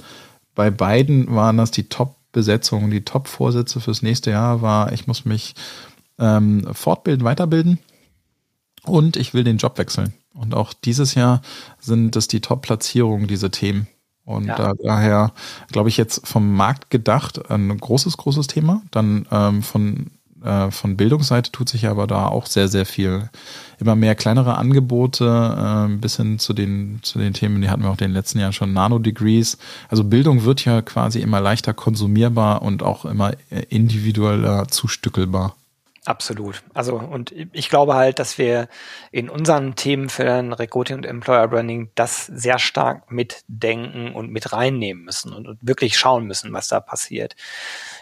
bei 0.55 0.71
beiden 0.71 1.35
waren 1.35 1.59
das 1.59 1.71
die 1.71 1.89
Top-Besetzungen, 1.89 2.91
die 2.91 3.05
Top-Vorsätze 3.05 3.81
fürs 3.81 4.03
nächste 4.03 4.31
Jahr 4.31 4.63
war, 4.63 4.93
ich 4.93 5.07
muss 5.07 5.27
mich 5.27 5.55
ähm, 6.19 6.67
fortbilden, 6.73 7.25
weiterbilden 7.25 7.79
und 8.85 9.17
ich 9.17 9.35
will 9.35 9.45
den 9.45 9.59
Job 9.59 9.77
wechseln. 9.77 10.15
Und 10.33 10.55
auch 10.55 10.73
dieses 10.73 11.15
Jahr 11.15 11.43
sind 11.79 12.17
es 12.17 12.27
die 12.27 12.41
Top-Platzierungen, 12.41 13.29
diese 13.29 13.51
Themen. 13.51 13.87
Und 14.29 14.45
ja. 14.45 14.57
da, 14.57 14.73
daher 14.75 15.33
glaube 15.73 15.89
ich 15.89 15.97
jetzt 15.97 16.29
vom 16.29 16.55
Markt 16.55 16.91
gedacht 16.91 17.51
ein 17.51 17.75
großes, 17.79 18.19
großes 18.19 18.47
Thema. 18.47 18.83
Dann 18.91 19.27
ähm, 19.33 19.63
von, 19.63 20.11
äh, 20.45 20.71
von 20.71 20.99
Bildungsseite 20.99 21.51
tut 21.51 21.71
sich 21.71 21.87
aber 21.87 22.07
da 22.07 22.27
auch 22.27 22.45
sehr, 22.45 22.69
sehr 22.69 22.85
viel. 22.85 23.31
Immer 23.81 23.97
mehr 23.97 24.15
kleinere 24.15 24.59
Angebote, 24.59 25.89
äh, 25.89 25.97
bis 25.97 26.19
hin 26.19 26.39
zu 26.39 26.53
den, 26.53 26.99
zu 27.01 27.19
den 27.19 27.33
Themen, 27.33 27.63
die 27.63 27.71
hatten 27.71 27.83
wir 27.83 27.89
auch 27.89 27.95
in 27.95 28.09
den 28.09 28.13
letzten 28.13 28.39
Jahren 28.39 28.53
schon, 28.53 28.75
Nano-Degrees. 28.75 29.57
Also 29.89 30.05
Bildung 30.05 30.45
wird 30.45 30.63
ja 30.67 30.83
quasi 30.83 31.21
immer 31.21 31.41
leichter 31.41 31.73
konsumierbar 31.73 32.61
und 32.61 32.83
auch 32.83 33.07
immer 33.07 33.33
äh, 33.49 33.63
individueller 33.71 34.69
zustückelbar. 34.69 35.57
Absolut. 36.09 36.63
Also, 36.73 36.97
und 36.97 37.35
ich 37.53 37.69
glaube 37.69 37.95
halt, 37.95 38.19
dass 38.19 38.39
wir 38.39 38.69
in 39.13 39.29
unseren 39.29 39.75
Themenfeldern 39.75 40.55
Recruiting 40.55 40.97
und 40.97 41.05
Employer 41.05 41.49
Branding 41.49 41.91
das 41.97 42.25
sehr 42.25 42.59
stark 42.59 43.11
mitdenken 43.13 44.15
und 44.15 44.31
mit 44.31 44.55
reinnehmen 44.55 45.05
müssen 45.05 45.35
und, 45.35 45.47
und 45.47 45.59
wirklich 45.61 45.99
schauen 45.99 46.25
müssen, 46.25 46.51
was 46.55 46.69
da 46.69 46.81
passiert. 46.81 47.37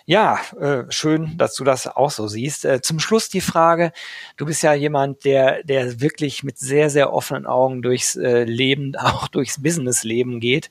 Ja, 0.09 0.39
äh, 0.61 0.85
schön, 0.89 1.37
dass 1.37 1.57
du 1.57 1.65
das 1.65 1.89
auch 1.89 2.13
so 2.13 2.29
siehst. 2.29 2.65
Äh, 2.65 2.81
zum 2.81 3.01
Schluss 3.01 3.29
die 3.29 3.41
Frage, 3.41 3.91
du 4.37 4.47
bist 4.47 4.63
ja 4.63 4.73
jemand, 4.73 5.25
der, 5.25 5.65
der 5.65 6.01
wirklich 6.01 6.45
mit 6.45 6.59
sehr, 6.59 6.91
sehr 6.91 7.13
offenen 7.13 7.45
Augen 7.45 7.83
durchs 7.83 8.15
äh, 8.15 8.45
Leben, 8.45 8.95
auch 9.01 9.27
durchs 9.27 9.61
Businessleben 9.61 10.39
geht. 10.39 10.71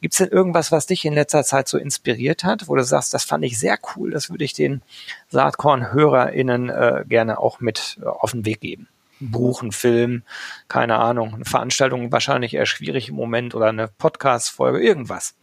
Gibt 0.00 0.14
es 0.14 0.18
denn 0.18 0.28
irgendwas, 0.28 0.70
was 0.70 0.86
dich 0.86 1.04
in 1.04 1.14
letzter 1.14 1.42
Zeit 1.42 1.66
so 1.66 1.78
inspiriert 1.78 2.44
hat, 2.44 2.68
wo 2.68 2.76
du 2.76 2.84
sagst, 2.84 3.12
das 3.12 3.24
fand 3.24 3.44
ich 3.44 3.58
sehr 3.58 3.76
cool, 3.96 4.12
das 4.12 4.30
würde 4.30 4.44
ich 4.44 4.52
den 4.52 4.82
Saatkorn-HörerInnen 5.30 6.68
äh, 6.68 7.04
gerne 7.08 7.40
auch 7.40 7.58
mit 7.58 7.98
äh, 8.00 8.06
auf 8.06 8.30
den 8.30 8.44
Weg 8.44 8.60
geben? 8.60 8.86
Buch, 9.18 9.62
ein 9.62 9.72
Film, 9.72 10.22
keine 10.68 10.98
Ahnung, 10.98 11.34
eine 11.34 11.44
Veranstaltung 11.44 12.12
wahrscheinlich 12.12 12.54
eher 12.54 12.66
schwierig 12.66 13.08
im 13.08 13.16
Moment 13.16 13.56
oder 13.56 13.66
eine 13.66 13.88
Podcast-Folge, 13.88 14.78
irgendwas. 14.78 15.34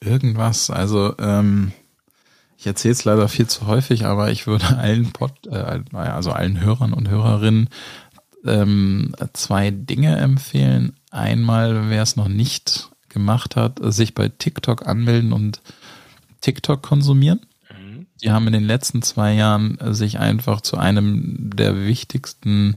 Irgendwas, 0.00 0.70
also 0.70 1.14
ähm, 1.18 1.72
ich 2.62 2.66
erzähle 2.68 2.92
es 2.92 3.04
leider 3.04 3.28
viel 3.28 3.48
zu 3.48 3.66
häufig, 3.66 4.06
aber 4.06 4.30
ich 4.30 4.46
würde 4.46 4.78
allen 4.78 5.10
Pod, 5.10 5.32
äh, 5.48 5.80
also 5.92 6.30
allen 6.30 6.60
Hörern 6.60 6.92
und 6.92 7.08
Hörerinnen 7.08 7.68
ähm, 8.44 9.16
zwei 9.32 9.72
Dinge 9.72 10.16
empfehlen. 10.16 10.92
Einmal, 11.10 11.90
wer 11.90 12.04
es 12.04 12.14
noch 12.14 12.28
nicht 12.28 12.90
gemacht 13.08 13.56
hat, 13.56 13.80
sich 13.82 14.14
bei 14.14 14.28
TikTok 14.28 14.86
anmelden 14.86 15.32
und 15.32 15.60
TikTok 16.40 16.82
konsumieren. 16.82 17.40
Mhm. 17.68 18.06
Die 18.22 18.30
haben 18.30 18.46
in 18.46 18.52
den 18.52 18.62
letzten 18.62 19.02
zwei 19.02 19.34
Jahren 19.34 19.76
sich 19.92 20.20
einfach 20.20 20.60
zu 20.60 20.78
einem 20.78 21.50
der 21.56 21.84
wichtigsten 21.84 22.76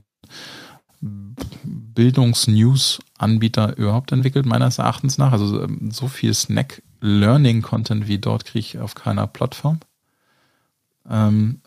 Bildungs-News-Anbieter 0.99 3.77
überhaupt 3.77 4.11
entwickelt, 4.11 4.47
meines 4.47 4.79
Erachtens 4.79 5.19
nach. 5.19 5.31
Also 5.31 5.61
ähm, 5.61 5.91
so 5.91 6.07
viel 6.07 6.33
Snack 6.33 6.81
Learning-Content 7.05 8.07
wie 8.07 8.17
dort 8.17 8.45
kriege 8.45 8.59
ich 8.59 8.79
auf 8.79 8.95
keiner 8.95 9.27
Plattform. 9.27 9.79
Ähm, 11.09 11.61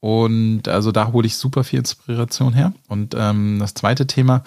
und 0.00 0.68
also 0.68 0.92
da 0.92 1.12
hole 1.12 1.26
ich 1.26 1.36
super 1.36 1.64
viel 1.64 1.80
Inspiration 1.80 2.52
her. 2.52 2.72
Und 2.88 3.14
ähm, 3.18 3.58
das 3.58 3.74
zweite 3.74 4.06
Thema, 4.06 4.44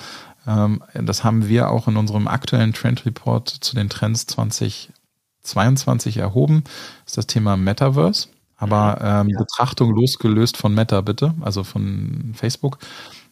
ähm, 0.47 0.81
das 0.93 1.23
haben 1.23 1.49
wir 1.49 1.69
auch 1.69 1.87
in 1.87 1.97
unserem 1.97 2.27
aktuellen 2.27 2.73
Trend 2.73 3.05
Report 3.05 3.49
zu 3.49 3.75
den 3.75 3.89
Trends 3.89 4.25
2022 4.27 6.17
erhoben, 6.17 6.63
ist 7.05 7.17
das 7.17 7.27
Thema 7.27 7.57
Metaverse. 7.57 8.29
Aber 8.55 8.99
ähm, 9.01 9.29
ja. 9.29 9.39
Betrachtung 9.39 9.91
losgelöst 9.93 10.57
von 10.57 10.73
Meta 10.73 11.01
bitte, 11.01 11.33
also 11.41 11.63
von 11.63 12.33
Facebook, 12.35 12.77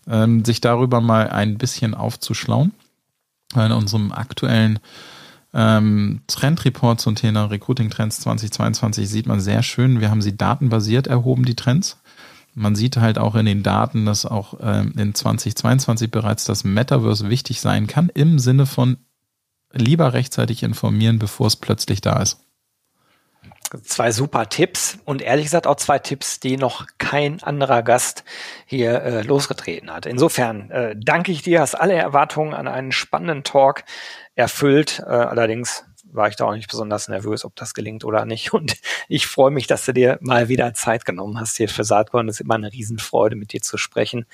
ähm, 0.07 0.45
sich 0.45 0.61
darüber 0.61 1.01
mal 1.01 1.29
ein 1.29 1.57
bisschen 1.57 1.93
aufzuschlauen. 1.93 2.73
In 3.55 3.71
unserem 3.71 4.11
aktuellen 4.11 4.79
ähm, 5.53 6.21
Trendreport 6.27 6.99
zum 6.99 7.15
Thema 7.15 7.45
Recruiting 7.45 7.89
Trends 7.89 8.19
2022 8.19 9.07
sieht 9.09 9.27
man 9.27 9.39
sehr 9.39 9.63
schön. 9.63 10.01
Wir 10.01 10.09
haben 10.09 10.21
sie 10.21 10.35
datenbasiert 10.35 11.07
erhoben, 11.07 11.45
die 11.45 11.55
Trends. 11.55 11.97
man 12.53 12.75
sieht 12.75 12.97
halt 12.97 13.17
auch 13.17 13.35
in 13.35 13.45
den 13.45 13.63
Daten, 13.63 14.05
dass 14.05 14.25
auch 14.25 14.55
ähm, 14.61 14.93
in 14.97 15.13
2022 15.13 16.11
bereits 16.11 16.45
das 16.45 16.63
Metaverse 16.63 17.29
wichtig 17.29 17.61
sein 17.61 17.87
kann, 17.87 18.09
im 18.13 18.39
Sinne 18.39 18.65
von 18.65 18.97
lieber 19.71 20.13
rechtzeitig 20.13 20.63
informieren, 20.63 21.19
bevor 21.19 21.47
es 21.47 21.55
plötzlich 21.55 22.01
da 22.01 22.21
ist. 22.21 22.39
Zwei 23.83 24.11
super 24.11 24.47
Tipps 24.47 24.97
und 25.03 25.21
ehrlich 25.21 25.45
gesagt 25.45 25.67
auch 25.67 25.75
zwei 25.75 25.99
Tipps, 25.99 26.39
die 26.39 26.55
noch 26.55 26.87
kein 26.99 27.43
anderer 27.43 27.83
Gast 27.83 28.23
hier 28.65 29.01
äh, 29.01 29.21
losgetreten 29.23 29.91
hat. 29.91 30.05
Insofern 30.05 30.71
äh, 30.71 30.95
danke 30.97 31.33
ich 31.33 31.41
dir, 31.41 31.59
hast 31.59 31.75
alle 31.75 31.95
Erwartungen 31.95 32.53
an 32.53 32.69
einen 32.69 32.93
spannenden 32.93 33.43
Talk 33.43 33.83
erfüllt. 34.37 35.03
Äh, 35.05 35.09
allerdings 35.09 35.83
war 36.09 36.29
ich 36.29 36.35
da 36.35 36.45
auch 36.45 36.53
nicht 36.53 36.69
besonders 36.69 37.09
nervös, 37.09 37.43
ob 37.43 37.55
das 37.55 37.73
gelingt 37.73 38.05
oder 38.05 38.25
nicht. 38.25 38.53
Und 38.53 38.77
ich 39.09 39.27
freue 39.27 39.51
mich, 39.51 39.67
dass 39.67 39.85
du 39.85 39.93
dir 39.93 40.17
mal 40.21 40.47
wieder 40.47 40.73
Zeit 40.73 41.05
genommen 41.05 41.39
hast 41.39 41.57
hier 41.57 41.69
für 41.69 41.83
Saatkorn. 41.83 42.29
Es 42.29 42.35
ist 42.35 42.41
immer 42.41 42.55
eine 42.55 42.71
Riesenfreude, 42.71 43.35
mit 43.35 43.51
dir 43.51 43.61
zu 43.61 43.77
sprechen. 43.77 44.25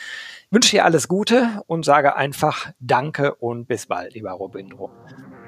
Ich 0.46 0.52
wünsche 0.52 0.72
dir 0.72 0.86
alles 0.86 1.08
Gute 1.08 1.64
und 1.68 1.84
sage 1.86 2.16
einfach 2.16 2.72
Danke 2.80 3.36
und 3.36 3.68
bis 3.68 3.88
bald, 3.88 4.14
lieber 4.14 4.32
Robindro. 4.32 4.92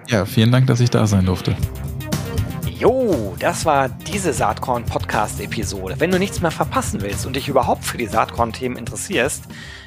Ja, 0.07 0.25
vielen 0.25 0.51
Dank, 0.51 0.67
dass 0.67 0.79
ich 0.79 0.89
da 0.89 1.05
sein 1.07 1.25
durfte. 1.25 1.55
Jo, 2.77 3.35
das 3.39 3.65
war 3.65 3.89
diese 3.89 4.33
Saatkorn 4.33 4.85
Podcast 4.85 5.39
Episode. 5.39 5.95
Wenn 5.99 6.11
du 6.11 6.19
nichts 6.19 6.41
mehr 6.41 6.51
verpassen 6.51 7.01
willst 7.01 7.25
und 7.25 7.35
dich 7.35 7.47
überhaupt 7.47 7.85
für 7.85 7.97
die 7.97 8.07
Saatkorn 8.07 8.51
Themen 8.51 8.75
interessierst, 8.75 9.45